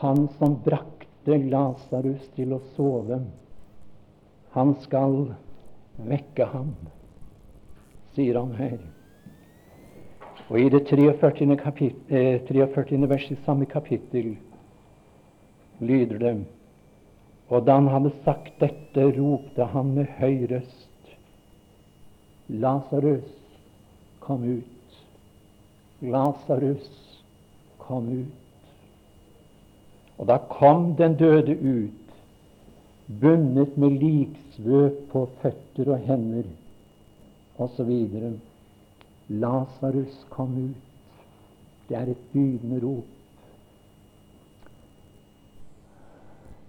Han 0.00 0.28
som 0.40 0.62
brakte 0.64 1.42
Lasarus 1.44 2.24
til 2.38 2.56
å 2.56 2.64
sove, 2.72 3.20
han 4.56 4.78
skal 4.80 5.34
vekke 5.96 6.46
ham, 6.50 6.74
sier 8.14 8.38
han 8.40 8.54
her. 8.58 8.78
Og 10.50 10.58
i 10.60 10.68
det 10.68 10.84
43. 10.90 11.56
Kapit 11.56 12.10
eh, 12.12 12.40
43. 12.44 12.98
vers 13.08 13.30
i 13.32 13.38
samme 13.46 13.66
kapittel 13.66 14.34
lyder 15.80 16.18
det 16.18 16.34
Og 17.48 17.66
da 17.66 17.78
han 17.78 17.88
hadde 17.88 18.12
sagt 18.24 18.60
dette, 18.60 19.06
ropte 19.18 19.64
han 19.72 19.94
med 19.94 20.10
høy 20.18 20.46
røst 20.50 20.90
Lasarus, 22.48 23.24
kom 24.20 24.42
ut. 24.44 24.96
Lasarus, 26.00 26.90
kom 27.78 28.08
ut. 28.08 28.68
Og 30.18 30.28
da 30.28 30.36
kom 30.50 30.92
den 30.96 31.16
døde 31.16 31.56
ut, 31.56 32.03
bundet 33.06 33.76
med 33.76 33.98
liksvøp 34.00 35.00
på 35.12 35.26
føtter 35.42 35.90
og 35.92 36.04
hender 36.08 36.48
osv. 37.60 37.90
Lasarus 39.28 40.26
kom 40.30 40.56
ut. 40.68 40.80
Det 41.88 41.96
er 41.96 42.10
et 42.12 42.22
bydende 42.32 42.80
rop. 42.80 43.10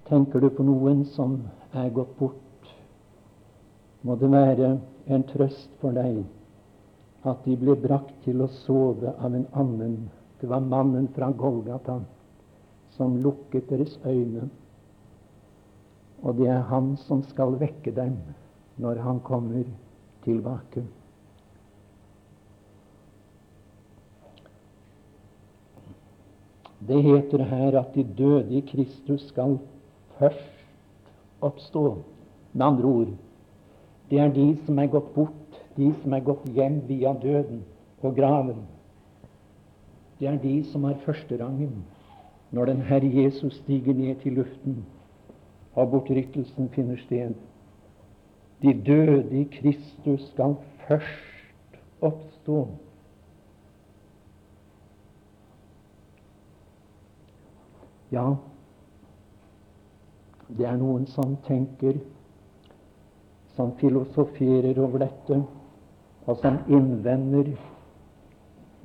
Tenker 0.10 0.40
du 0.44 0.50
på 0.54 0.64
noen 0.64 1.06
som 1.16 1.40
er 1.74 1.90
gått 1.90 2.12
bort, 2.20 2.68
må 4.06 4.16
det 4.22 4.30
være 4.30 4.68
en 5.10 5.24
trøst 5.32 5.72
for 5.82 5.96
deg 5.96 6.20
at 7.26 7.42
de 7.48 7.56
ble 7.58 7.74
brakt 7.82 8.14
til 8.26 8.44
å 8.46 8.52
sove 8.62 9.16
av 9.18 9.34
en 9.34 9.48
annen. 9.58 9.96
Det 10.38 10.50
var 10.52 10.62
mannen 10.62 11.08
fra 11.16 11.32
Golgata 11.34 11.98
som 12.94 13.18
lukket 13.24 13.72
deres 13.72 13.96
øyne 14.06 14.46
og 16.22 16.38
det 16.38 16.48
er 16.48 16.68
han 16.70 16.96
som 17.06 17.24
skal 17.30 17.58
vekke 17.60 17.92
dem 17.96 18.18
når 18.82 19.02
han 19.04 19.20
kommer 19.24 19.64
tilbake. 20.24 20.84
Det 26.88 27.02
heter 27.04 27.44
her 27.44 27.80
at 27.80 27.96
de 27.96 28.04
døde 28.04 28.58
i 28.58 28.62
Kristus 28.62 29.28
skal 29.28 29.58
først 30.20 30.52
oppstå. 31.42 31.98
Med 32.54 32.66
andre 32.66 32.86
ord 32.86 33.14
det 34.10 34.20
er 34.20 34.34
de 34.34 34.58
som 34.66 34.80
er 34.80 34.92
gått 34.94 35.14
bort, 35.16 35.62
de 35.78 35.90
som 36.04 36.14
er 36.14 36.26
gått 36.26 36.46
hjem 36.54 36.82
via 36.88 37.14
døden 37.14 37.64
og 38.06 38.16
graven. 38.16 38.60
Det 40.20 40.28
er 40.30 40.38
de 40.38 40.64
som 40.70 40.84
har 40.84 41.00
førsterangen 41.06 41.84
når 42.52 42.66
den 42.66 42.82
Herre 42.82 43.10
Jesus 43.24 43.58
stiger 43.64 43.94
ned 43.94 44.22
til 44.22 44.38
luften 44.38 44.84
og 45.76 45.92
bortryttelsen 45.92 46.70
finner 46.70 46.98
sted. 47.04 47.36
De 48.62 48.74
døde 48.86 49.40
i 49.40 49.44
Kristus 49.52 50.28
skal 50.32 50.56
først 50.88 51.80
oppstå. 52.02 52.68
Ja, 58.12 58.28
det 60.48 60.66
er 60.66 60.78
noen 60.80 61.08
som 61.12 61.36
tenker, 61.48 61.98
som 63.56 63.74
filosoferer 63.80 64.78
over 64.80 65.04
dette, 65.04 65.42
og 66.26 66.38
som 66.42 66.62
innvender 66.70 67.56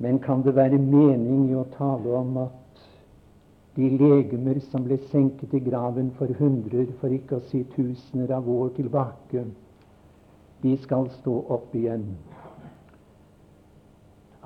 Men 0.01 0.19
kan 0.19 0.41
det 0.41 0.55
være 0.55 0.77
mening 0.81 1.51
i 1.51 1.55
å 1.55 1.67
tale 1.75 2.09
om 2.17 2.37
at 2.41 2.60
de 3.81 3.89
legemer 3.97 4.59
som 4.69 4.83
ble 4.85 4.99
senket 5.09 5.53
i 5.57 5.61
graven 5.65 6.11
for 6.19 6.29
hundrer, 6.37 6.91
for 6.99 7.13
ikke 7.13 7.39
å 7.39 7.45
si 7.49 7.63
tusener 7.73 8.33
av 8.35 8.49
år 8.49 8.75
tilbake, 8.77 9.45
de 10.61 10.75
skal 10.83 11.09
stå 11.15 11.33
opp 11.55 11.73
igjen. 11.75 12.05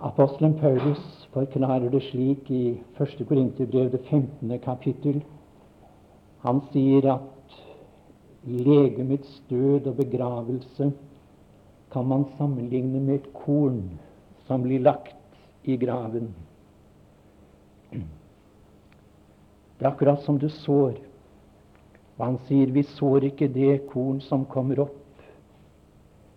Apostelen 0.08 0.56
Paulus 0.60 1.02
forklarer 1.34 1.91
det 1.91 2.04
slik 2.08 2.48
i 2.52 2.63
1. 2.95 3.26
Korinterbrev, 3.28 3.91
det 3.91 4.04
15. 4.08 4.56
kapittel. 4.63 5.21
Han 6.45 6.62
sier 6.71 7.10
at 7.17 7.60
legemets 8.45 9.41
død 9.50 9.89
og 9.91 10.00
begravelse 10.00 10.91
kan 11.91 12.08
man 12.08 12.28
sammenligne 12.38 13.02
med 13.02 13.15
et 13.19 13.32
korn 13.34 13.82
som 14.48 14.63
blir 14.63 14.84
lagt 14.84 15.15
i 15.63 15.76
graven. 15.82 16.30
Det 19.78 19.86
er 19.86 19.91
akkurat 19.91 20.21
som 20.23 20.39
du 20.39 20.47
sår. 20.49 20.99
Og 22.17 22.26
han 22.26 22.38
sier 22.47 22.71
vi 22.71 22.84
sår 22.95 23.28
ikke 23.32 23.51
det 23.51 23.82
korn 23.91 24.21
som 24.23 24.45
kommer 24.47 24.80
opp. 24.86 25.01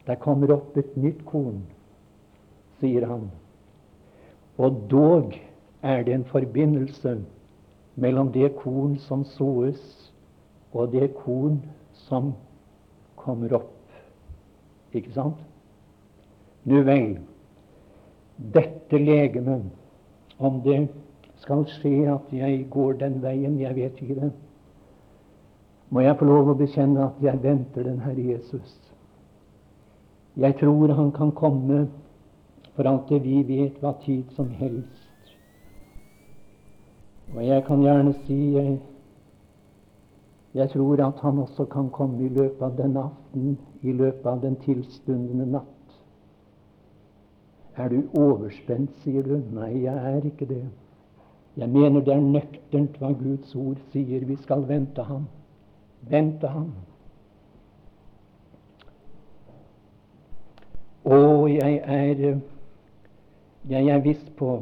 Det 0.09 0.17
kommer 0.25 0.51
opp 0.55 0.77
et 0.81 0.97
nytt 0.97 1.21
korn, 1.29 1.61
sier 2.81 3.05
han. 3.07 3.29
Og 4.59 4.79
dog 4.91 5.37
er 5.85 6.03
det 6.07 6.15
en 6.17 6.25
forbindelse 6.27 7.19
mellom 8.01 8.33
det 8.33 8.55
korn 8.59 8.97
som 9.05 9.27
såes, 9.37 9.83
og 10.73 10.95
det 10.95 11.13
korn 11.21 11.61
som 12.09 12.33
kommer 13.21 13.53
opp. 13.61 13.75
Ikke 14.97 15.13
sant? 15.13 15.39
Nu 16.65 16.81
vel, 16.87 17.19
dette 18.39 18.99
legemet, 18.99 19.69
om 20.39 20.63
det 20.65 20.89
skal 21.43 21.65
skje 21.79 22.09
at 22.13 22.33
jeg 22.33 22.67
går 22.71 22.99
den 23.01 23.23
veien. 23.23 23.61
Jeg 23.61 23.77
vet 23.77 24.03
ikke 24.03 24.21
det. 24.21 24.33
Må 25.91 26.01
jeg 26.05 26.19
få 26.19 26.29
lov 26.29 26.51
å 26.53 26.59
bekjenne 26.59 27.07
at 27.07 27.23
jeg 27.25 27.43
venter 27.43 27.87
den 27.87 28.03
Herre 28.05 28.27
Jesus. 28.35 28.77
Jeg 30.37 30.55
tror 30.61 30.93
Han 30.95 31.13
kan 31.13 31.33
komme 31.33 31.89
for 32.77 32.87
alt 32.87 33.09
det 33.09 33.23
vi 33.25 33.43
vet, 33.43 33.81
hva 33.83 33.91
tid 34.05 34.25
som 34.37 34.51
helst. 34.55 35.33
Og 37.35 37.47
jeg 37.47 37.65
kan 37.67 37.81
gjerne 37.83 38.13
si 38.27 38.37
jeg, 38.55 38.77
jeg 40.55 40.71
tror 40.71 41.03
at 41.03 41.19
han 41.21 41.39
også 41.43 41.65
kan 41.65 41.91
komme 41.91 42.23
i 42.25 42.29
løpet 42.29 42.63
av 42.63 42.77
den 42.79 42.97
aften, 42.97 43.59
i 43.83 43.93
løpet 43.93 44.27
av 44.27 44.41
den 44.43 44.57
tilstundende 44.63 45.47
natt. 45.57 45.99
Er 47.77 47.89
du 47.89 48.03
overspent, 48.15 48.95
sier 49.03 49.27
du? 49.27 49.37
Nei, 49.55 49.73
jeg 49.83 50.15
er 50.15 50.25
ikke 50.31 50.47
det. 50.47 50.63
Jeg 51.59 51.69
mener 51.75 52.05
det 52.07 52.15
er 52.15 52.23
nøkternt 52.23 53.01
hva 53.01 53.11
Guds 53.19 53.55
ord 53.59 53.81
sier. 53.93 54.23
Vi 54.29 54.37
skal 54.45 54.63
vente 54.69 55.03
ham. 55.03 55.25
Vente 56.07 56.47
ham. 56.53 56.71
Og 61.09 61.49
jeg 61.51 61.81
er, 61.83 62.39
jeg 63.69 63.89
er 63.89 64.05
viss 64.05 64.23
på 64.39 64.53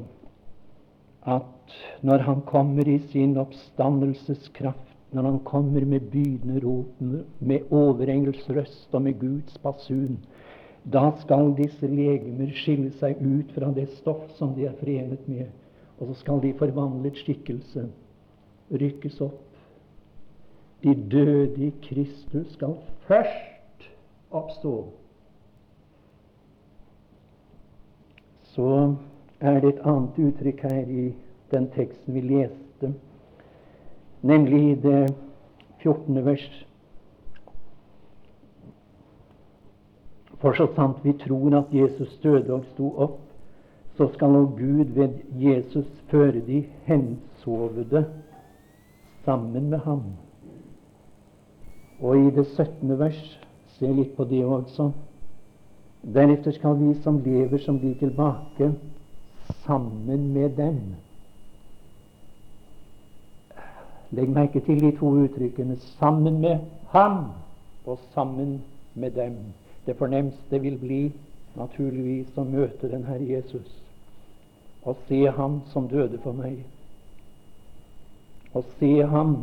at 1.26 1.76
når 2.06 2.22
Han 2.22 2.40
kommer 2.46 2.88
i 2.88 2.98
sin 3.10 3.36
oppstandelseskraft, 3.36 4.96
når 5.12 5.22
Han 5.22 5.38
kommer 5.44 5.84
med 5.84 6.00
bydende 6.12 6.60
rop, 6.64 7.00
med 7.40 7.60
overengels 7.70 8.50
røst 8.50 8.94
og 8.94 9.02
med 9.02 9.18
Guds 9.20 9.58
basun, 9.58 10.18
da 10.92 11.10
skal 11.20 11.50
disse 11.58 11.86
legemer 11.90 12.52
skille 12.54 12.92
seg 13.00 13.18
ut 13.18 13.50
fra 13.56 13.72
det 13.74 13.88
stoff 13.98 14.30
som 14.38 14.54
de 14.54 14.68
er 14.68 14.76
forenet 14.78 15.26
med, 15.26 15.50
og 15.98 16.06
så 16.06 16.14
skal 16.20 16.42
de 16.42 16.54
forvandlet 16.58 17.16
skikkelse 17.16 17.88
rykkes 18.70 19.20
opp. 19.20 19.42
De 20.82 20.94
døde 20.94 21.66
i 21.66 21.72
Kristus 21.82 22.52
skal 22.52 22.76
først 23.08 23.88
oppstå. 24.30 24.74
Så 28.42 28.94
er 29.40 29.60
det 29.60 29.74
et 29.74 29.84
annet 29.84 30.18
uttrykk 30.18 30.62
her 30.62 30.88
i 30.88 31.08
den 31.50 31.68
teksten 31.72 32.14
vi 32.14 32.20
leste, 32.20 32.92
nemlig 34.22 34.62
i 34.70 34.74
det 34.80 35.14
14. 35.82 36.24
vers. 36.24 36.66
For 40.40 40.52
så 40.52 40.66
sant 40.76 41.04
vi 41.04 41.12
tror 41.12 41.58
at 41.58 41.72
Jesus 41.72 42.18
døde 42.22 42.52
og 42.54 42.64
sto 42.72 42.92
opp, 42.96 43.20
så 43.96 44.08
skal 44.12 44.28
nå 44.28 44.44
Gud 44.58 44.84
ved 44.94 45.08
Jesus 45.40 45.86
føre 46.10 46.40
de 46.46 46.64
hensovede 46.84 48.04
sammen 49.24 49.70
med 49.70 49.78
ham. 49.78 50.02
Og 52.00 52.18
i 52.18 52.30
det 52.30 52.46
17. 52.46 52.98
vers, 52.98 53.40
se 53.78 53.88
litt 53.92 54.12
på 54.16 54.24
det 54.24 54.44
også, 54.44 54.90
deretter 56.14 56.52
skal 56.52 56.76
vi 56.80 56.92
som 57.02 57.22
lever, 57.24 57.58
som 57.58 57.80
blir 57.80 57.96
tilbake, 57.98 58.72
sammen 59.64 60.32
med 60.34 60.56
dem. 60.56 60.80
Legg 64.10 64.30
merke 64.30 64.60
til 64.60 64.80
de 64.80 64.92
to 64.96 65.08
uttrykkene 65.24 65.76
'sammen 65.76 66.40
med 66.40 66.58
ham' 66.92 67.32
og 67.86 67.98
'sammen 67.98 68.62
med 68.94 69.10
dem'. 69.10 69.52
Det 69.86 69.96
fornemste 69.96 70.60
vil 70.60 70.78
bli 70.78 71.12
naturligvis 71.56 72.38
å 72.38 72.44
møte 72.44 72.90
den 72.90 73.04
Herre 73.04 73.28
Jesus 73.28 73.85
og 74.86 74.96
se 75.08 75.24
Ham 75.36 75.60
som 75.72 75.88
døde 75.90 76.18
for 76.22 76.36
meg, 76.36 76.60
og 78.54 78.64
se 78.78 78.92
Ham 79.10 79.36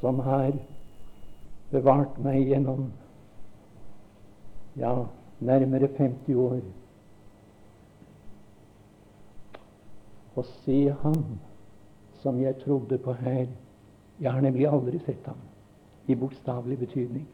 som 0.00 0.22
har 0.24 0.54
bevart 1.70 2.18
meg 2.22 2.46
gjennom 2.48 2.86
ja, 4.78 4.94
nærmere 5.40 5.90
50 5.98 6.38
år. 6.38 6.60
Og 10.38 10.46
se 10.62 10.78
Ham 11.02 11.24
som 12.22 12.40
jeg 12.42 12.56
trodde 12.64 12.98
på 12.98 13.12
her. 13.12 13.46
Jeg 14.20 14.32
har 14.32 14.40
nemlig 14.40 14.66
aldri 14.68 14.98
sett 15.04 15.26
ham 15.26 15.38
i 16.06 16.14
bokstavelig 16.14 16.78
betydning. 16.78 17.26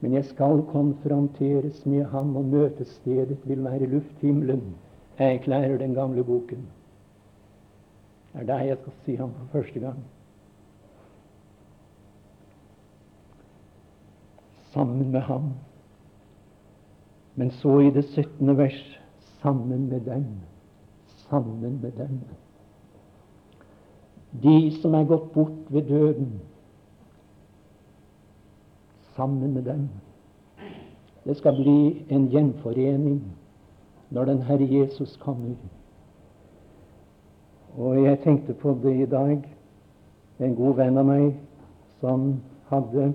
Men 0.00 0.14
jeg 0.16 0.24
skal 0.24 0.62
konfronteres 0.72 1.84
med 1.86 2.04
ham, 2.10 2.36
og 2.36 2.44
møtestedet 2.44 3.38
vil 3.44 3.64
være 3.64 3.86
lufthimmelen. 3.86 4.74
Jeg 5.18 5.34
erklærer 5.34 5.78
den 5.78 5.94
gamle 5.94 6.24
boken. 6.24 6.68
Det 8.32 8.40
er 8.40 8.46
deg 8.48 8.68
jeg 8.68 8.78
skal 8.80 8.92
si 9.04 9.16
ham 9.16 9.32
for 9.38 9.58
første 9.58 9.80
gang. 9.80 9.98
Sammen 14.72 15.10
med 15.10 15.20
ham. 15.20 15.52
Men 17.34 17.50
så 17.50 17.78
i 17.78 17.90
det 17.90 18.04
17. 18.04 18.58
vers 18.58 19.00
sammen 19.42 19.88
med 19.88 20.00
dem. 20.00 20.24
Sammen 21.06 21.82
med 21.82 21.92
dem. 21.92 22.20
De 24.42 24.80
som 24.80 24.94
er 24.94 25.04
gått 25.04 25.32
bort 25.32 25.68
ved 25.68 25.82
døden, 25.82 26.40
sammen 29.16 29.52
med 29.54 29.62
dem. 29.62 29.88
Det 31.24 31.36
skal 31.36 31.56
bli 31.56 32.06
en 32.08 32.28
gjenforening 32.32 33.20
når 34.12 34.24
den 34.24 34.42
Herre 34.42 34.68
Jesus 34.68 35.16
kommer. 35.16 35.54
Og 37.76 38.04
jeg 38.04 38.20
tenkte 38.20 38.52
på 38.52 38.76
det 38.82 38.96
i 38.96 39.06
dag. 39.06 39.38
En 40.40 40.56
god 40.56 40.74
venn 40.76 40.98
av 41.00 41.06
meg 41.08 41.30
som 42.00 42.26
hadde 42.68 43.12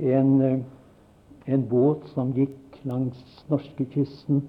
en, 0.00 0.62
en 1.46 1.66
båt 1.68 2.06
som 2.14 2.32
gikk 2.36 2.78
langs 2.88 3.20
norskekysten, 3.50 4.44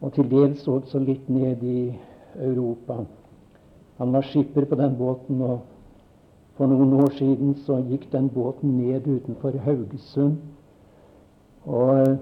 og 0.00 0.12
til 0.14 0.30
dels 0.30 0.66
også 0.70 0.98
litt 1.02 1.28
ned 1.30 1.62
i 1.62 1.82
Europa. 2.34 3.02
Han 3.98 4.14
var 4.14 4.26
skipper 4.26 4.64
på 4.64 4.78
den 4.78 4.96
båten, 4.98 5.42
og 5.42 5.60
for 6.58 6.70
noen 6.70 6.96
år 7.02 7.14
siden 7.18 7.54
så 7.66 7.78
gikk 7.86 8.08
den 8.12 8.30
båten 8.34 8.78
ned 8.78 9.06
utenfor 9.06 9.58
Haugesund. 9.62 10.38
Og 11.66 12.18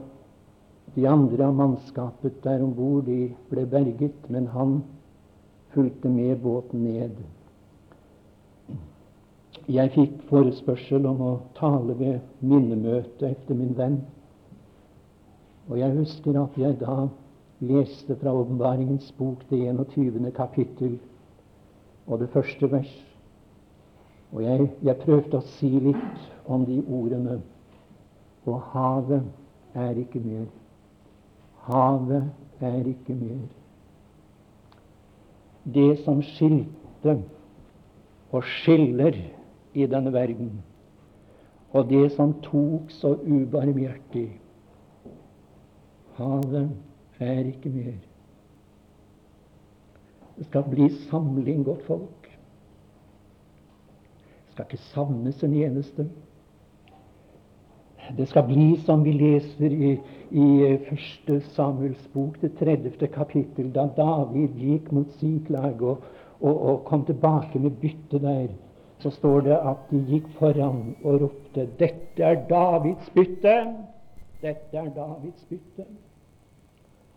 de 0.97 1.07
andre 1.07 1.47
av 1.47 1.55
mannskapet 1.55 2.39
der 2.45 2.63
om 2.65 2.73
bord 2.75 3.09
ble 3.51 3.65
berget, 3.69 4.31
men 4.33 4.47
han 4.49 4.79
fulgte 5.75 6.09
med 6.09 6.41
båten 6.41 6.87
ned. 6.89 7.19
Jeg 9.69 9.93
fikk 9.93 10.15
forespørsel 10.31 11.05
om 11.11 11.21
å 11.21 11.33
tale 11.59 11.99
ved 11.99 12.25
minnemøtet 12.41 13.27
etter 13.29 13.59
min 13.59 13.75
venn. 13.77 14.01
Og 15.69 15.77
jeg 15.81 15.97
husker 15.99 16.39
at 16.41 16.57
jeg 16.57 16.79
da 16.81 17.09
leste 17.67 18.17
fra 18.17 18.33
Åpenbaringens 18.33 19.13
bok, 19.19 19.43
det 19.51 19.67
21. 19.67 20.31
kapittel, 20.33 20.99
og 22.07 22.23
det 22.23 22.31
første 22.33 22.71
vers. 22.73 22.93
Og 24.33 24.45
jeg, 24.45 24.71
jeg 24.83 25.03
prøvde 25.03 25.41
å 25.41 25.49
si 25.59 25.71
litt 25.91 26.29
om 26.47 26.65
de 26.65 26.79
ordene. 26.87 27.41
Og 28.47 28.63
havet 28.73 29.27
er 29.75 29.99
ikke 30.01 30.23
mer. 30.25 30.47
Havet 31.67 32.31
er 32.63 32.87
ikke 32.87 33.15
mer. 33.15 33.47
Det 35.75 35.99
som 36.05 36.23
skilte 36.23 37.17
og 38.31 38.45
skiller 38.47 39.19
i 39.75 39.87
denne 39.91 40.13
verden, 40.15 40.53
og 41.75 41.89
det 41.91 42.13
som 42.15 42.37
tok 42.45 42.91
så 42.95 43.17
ubarmhjertig 43.27 44.29
Havet 46.17 46.71
er 47.21 47.49
ikke 47.51 47.69
mer. 47.69 47.97
Det 50.39 50.47
skal 50.47 50.65
bli 50.71 50.87
samling, 51.09 51.65
godt 51.65 51.83
folk 51.85 52.31
Det 54.47 54.53
skal 54.53 54.65
ikke 54.65 54.85
savnes 54.85 55.43
en 55.45 55.55
eneste. 55.55 56.07
Det 58.17 58.27
skal 58.27 58.47
bli 58.47 58.77
som 58.85 59.03
vi 59.03 59.13
leser 59.13 59.73
i, 59.73 59.91
i 60.31 60.47
1. 60.75 61.43
Samuels 61.57 62.09
bok, 62.13 62.37
det 62.41 62.55
30. 62.59 63.07
kapittel, 63.15 63.73
da 63.75 63.89
David 63.97 64.55
gikk 64.61 64.93
mot 64.95 65.11
Siklag 65.19 65.83
og, 65.83 66.07
og, 66.41 66.55
og 66.55 66.85
kom 66.87 67.05
tilbake 67.09 67.59
med 67.59 67.81
byttet 67.83 68.23
der. 68.23 68.49
Så 69.03 69.11
står 69.11 69.41
det 69.49 69.59
at 69.59 69.91
de 69.91 70.01
gikk 70.09 70.31
foran 70.39 70.95
og 71.03 71.21
ropte 71.27 71.67
'Dette 71.79 72.23
er 72.23 72.47
Davids 72.49 73.11
bytte!' 73.15 73.75
Dette 74.43 74.77
er 74.77 74.89
Davids 74.95 75.45
bytte. 75.51 75.85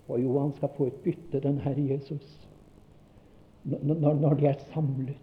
Og 0.08 0.24
jo, 0.24 0.40
han 0.40 0.54
skal 0.56 0.70
få 0.78 0.86
et 0.86 1.02
bytte, 1.04 1.40
den 1.40 1.58
Herre 1.60 1.88
Jesus, 1.92 2.48
når, 3.64 4.14
når 4.14 4.34
de 4.34 4.48
er 4.48 4.62
samlet 4.74 5.18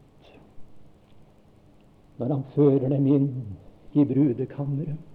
når 2.19 2.33
han 2.33 2.45
fører 2.55 2.89
dem 2.89 3.07
inn 3.13 3.29
i 3.97 4.05
brudekammeret, 4.05 5.06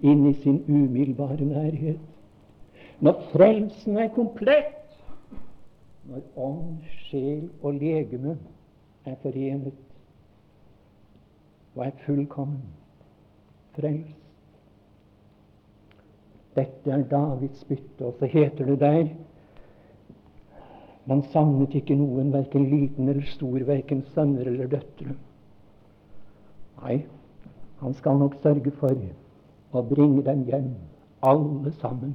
inn 0.00 0.26
i 0.26 0.34
sin 0.42 0.64
umiddelbare 0.68 1.44
nærhet. 1.44 2.00
Når 3.00 3.20
frelsen 3.32 3.96
er 3.96 4.08
komplett, 4.14 4.98
når 6.04 6.20
ånd, 6.36 6.78
sjel 7.08 7.48
og 7.62 7.74
legeme 7.74 8.36
er 9.04 9.16
forenet 9.22 9.72
og 11.74 11.86
er 11.86 11.96
fullkommen 12.04 12.62
frelst. 13.74 14.20
Dette 16.54 16.90
er 16.90 17.02
Davids 17.10 17.64
bytte. 17.66 18.04
Og 18.04 18.14
så 18.18 18.26
heter 18.30 18.64
det 18.64 18.80
der 18.80 19.08
Man 21.06 21.20
savnet 21.32 21.74
ikke 21.76 21.98
noen, 22.00 22.30
verken 22.32 22.64
liten 22.70 23.08
eller 23.08 23.26
stor, 23.28 23.58
verken 23.68 23.98
sønner 24.14 24.46
eller 24.48 24.70
døtre. 24.72 25.12
Nei, 26.80 26.94
han 27.82 27.96
skal 27.98 28.16
nok 28.22 28.38
sørge 28.40 28.72
for 28.78 28.96
å 29.74 29.82
bringe 29.88 30.22
dem 30.26 30.44
hjem, 30.48 30.70
alle 31.24 31.72
sammen. 31.80 32.14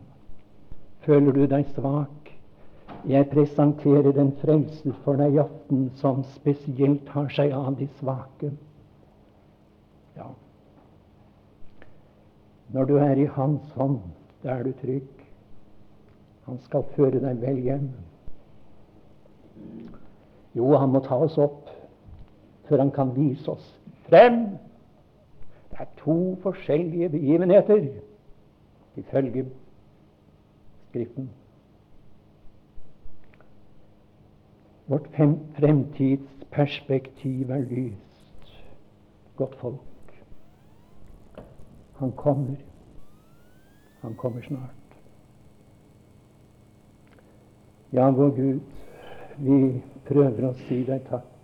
Føler 1.05 1.35
du 1.35 1.45
deg 1.49 1.67
svak? 1.75 2.31
Jeg 3.07 3.29
presenterer 3.31 4.17
en 4.19 4.33
frelser 4.41 4.95
for 5.05 5.19
deg 5.19 5.37
i 5.37 5.41
aften 5.43 5.87
som 6.01 6.23
spesielt 6.35 7.05
tar 7.07 7.29
seg 7.31 7.53
av 7.55 7.77
de 7.79 7.87
svake. 7.99 8.51
Ja. 10.17 10.27
Når 12.75 12.89
du 12.89 12.95
er 12.99 13.21
i 13.23 13.29
Hans 13.37 13.71
hånd, 13.79 14.01
da 14.43 14.57
er 14.57 14.67
du 14.67 14.73
trygg. 14.81 15.07
Han 16.49 16.59
skal 16.65 16.85
føre 16.95 17.21
deg 17.23 17.41
vel 17.41 17.61
hjem. 17.63 17.89
Jo, 20.57 20.73
han 20.75 20.91
må 20.91 21.01
ta 21.05 21.17
oss 21.23 21.37
opp 21.39 21.69
før 22.67 22.83
han 22.83 22.91
kan 22.93 23.13
vise 23.15 23.47
oss 23.51 23.65
frem. 24.09 24.57
Det 25.79 25.87
er 25.87 25.91
to 26.03 26.35
forskjellige 26.41 27.09
begivenheter 27.09 27.87
ifølge 28.95 29.45
Skriften. 30.89 31.29
Vårt 34.87 35.07
fremtidsperspektiv 35.55 37.49
er 37.49 37.57
lyst. 37.59 38.63
Godt 39.35 39.55
folk. 39.55 40.23
Han 41.95 42.11
kommer. 42.11 42.55
Han 44.01 44.15
kommer 44.15 44.41
snart. 44.41 44.75
Ja, 47.93 48.09
vår 48.09 48.29
Gud, 48.29 48.59
vi 49.37 49.81
prøver 50.07 50.49
å 50.49 50.53
si 50.65 50.83
deg 50.85 51.01
takk 51.09 51.38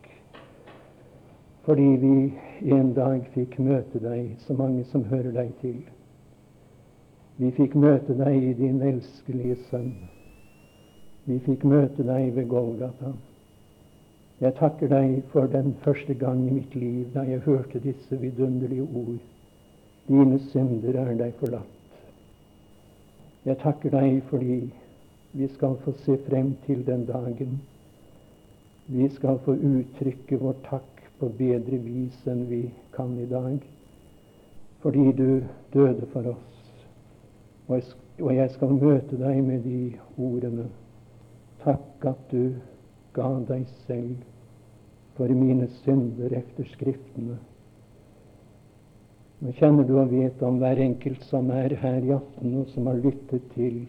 fordi 1.66 1.84
vi 2.02 2.34
en 2.72 2.94
dag 2.94 3.26
fikk 3.34 3.58
møte 3.60 4.00
deg, 4.02 4.36
så 4.46 4.54
mange 4.54 4.84
som 4.92 5.04
hører 5.10 5.32
deg 5.34 5.54
til. 5.62 5.80
Vi 7.42 7.52
fikk 7.58 7.76
møte 7.76 8.16
deg 8.16 8.36
i 8.38 8.54
din 8.58 8.82
elskelige 8.86 9.58
sønn. 9.70 9.92
Vi 11.26 11.40
fikk 11.48 11.66
møte 11.66 12.06
deg 12.06 12.36
ved 12.36 12.48
Golgata. 12.52 13.12
Jeg 14.40 14.54
takker 14.60 14.92
deg 14.92 15.22
for 15.32 15.50
den 15.52 15.74
første 15.84 16.14
gang 16.14 16.44
i 16.46 16.54
mitt 16.60 16.76
liv 16.76 17.10
da 17.14 17.24
jeg 17.26 17.44
hørte 17.48 17.82
disse 17.84 18.20
vidunderlige 18.22 18.86
ord. 18.86 19.18
Dine 20.08 20.40
synder 20.52 21.00
er 21.02 21.14
deg 21.18 21.34
forlatt. 21.40 21.72
Jeg 23.46 23.58
takker 23.62 23.94
deg 23.96 24.22
fordi 24.30 24.60
vi 25.36 25.48
skal 25.56 25.80
få 25.84 25.96
se 26.06 26.18
frem 26.28 26.54
til 26.66 26.86
den 26.86 27.06
dagen 27.10 27.58
vi 28.88 29.10
skal 29.10 29.40
få 29.42 29.56
uttrykke 29.58 30.38
vår 30.38 30.58
takk 30.68 30.95
på 31.20 31.30
bedre 31.38 31.80
vis 31.84 32.28
enn 32.28 32.46
vi 32.50 32.62
kan 32.96 33.14
i 33.20 33.28
dag, 33.30 33.60
fordi 34.84 35.12
du 35.18 35.30
døde 35.74 36.08
for 36.14 36.28
oss. 36.36 36.62
Og 37.68 38.32
jeg 38.36 38.50
skal 38.54 38.78
møte 38.78 39.18
deg 39.20 39.42
med 39.44 39.64
de 39.66 39.80
ordene. 40.22 40.70
Takk 41.64 42.06
at 42.12 42.32
du 42.32 42.54
ga 43.16 43.32
deg 43.48 43.66
selv 43.88 44.16
for 45.16 45.32
mine 45.32 45.68
synder 45.82 46.36
etter 46.38 46.68
Skriftene. 46.76 47.40
Nå 49.44 49.52
kjenner 49.58 49.88
du 49.88 49.98
og 50.00 50.12
vet 50.14 50.42
om 50.48 50.60
hver 50.62 50.80
enkelt 50.84 51.24
som 51.28 51.50
er 51.52 51.76
her 51.82 52.04
i 52.04 52.14
aften, 52.16 52.54
og 52.62 52.70
som 52.72 52.88
har 52.88 53.02
lyttet 53.04 53.44
til 53.56 53.82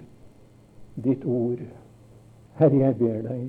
ditt 1.05 1.25
ord. 1.25 1.63
Herre, 2.59 2.81
jeg 2.81 2.97
ber 2.99 3.21
deg, 3.29 3.45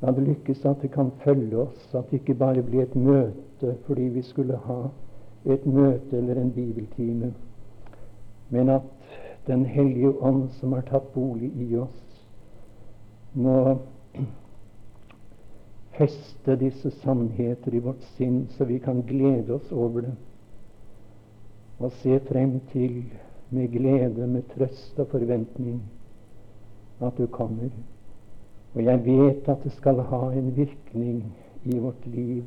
La 0.00 0.12
det 0.16 0.24
lykkes 0.24 0.64
at 0.64 0.82
det 0.82 0.90
kan 0.94 1.10
følge 1.24 1.58
oss, 1.58 1.94
at 1.94 2.10
det 2.10 2.20
ikke 2.20 2.38
bare 2.40 2.62
blir 2.62 2.86
et 2.86 2.96
møte 2.96 3.74
fordi 3.86 4.08
vi 4.14 4.22
skulle 4.24 4.56
ha 4.64 4.78
et 5.44 5.66
møte 5.66 6.16
eller 6.16 6.40
en 6.40 6.52
bibeltime, 6.52 7.34
men 8.50 8.68
at 8.68 8.82
Den 9.46 9.64
hellige 9.64 10.22
ånd 10.22 10.50
som 10.60 10.72
har 10.76 10.82
tatt 10.86 11.06
bolig 11.14 11.48
i 11.64 11.76
oss, 11.80 12.26
må 13.34 13.78
feste 15.96 16.56
disse 16.60 16.90
sannheter 17.00 17.74
i 17.74 17.80
vårt 17.82 18.04
sinn, 18.18 18.44
så 18.52 18.68
vi 18.68 18.78
kan 18.78 19.00
glede 19.08 19.54
oss 19.54 19.72
over 19.72 20.04
det 20.04 20.12
og 21.80 21.92
se 22.02 22.20
frem 22.28 22.60
til 22.72 23.04
med 23.50 23.72
glede, 23.72 24.26
med 24.26 24.42
trøst 24.52 24.98
og 25.00 25.08
forventning 25.08 25.80
at 27.00 27.16
du 27.18 27.26
kommer. 27.26 27.72
Og 28.74 28.84
jeg 28.84 29.04
vet 29.04 29.48
at 29.48 29.64
det 29.64 29.72
skal 29.72 30.00
ha 30.00 30.22
en 30.32 30.56
virkning 30.56 31.24
i 31.64 31.78
vårt 31.78 32.06
liv, 32.06 32.44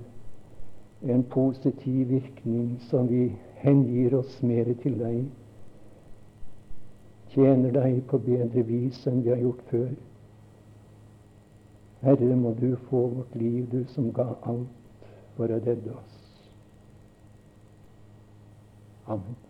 en 1.04 1.24
positiv 1.24 2.10
virkning 2.10 2.78
som 2.90 3.10
vi 3.10 3.34
hengir 3.60 4.16
oss 4.18 4.40
mer 4.44 4.72
til 4.82 4.96
deg, 5.00 5.26
tjener 7.34 7.76
deg 7.76 8.02
på 8.08 8.22
bedre 8.24 8.64
vis 8.68 9.04
enn 9.10 9.24
vi 9.26 9.34
har 9.34 9.42
gjort 9.44 9.64
før. 9.72 9.94
Herre, 12.04 12.36
må 12.36 12.52
du 12.60 12.76
få 12.90 13.08
vårt 13.18 13.36
liv, 13.36 13.68
du 13.72 13.84
som 13.96 14.12
ga 14.16 14.28
alt 14.44 15.08
for 15.36 15.52
å 15.52 15.60
redde 15.64 15.96
oss. 15.96 16.20
Amen. 19.08 19.43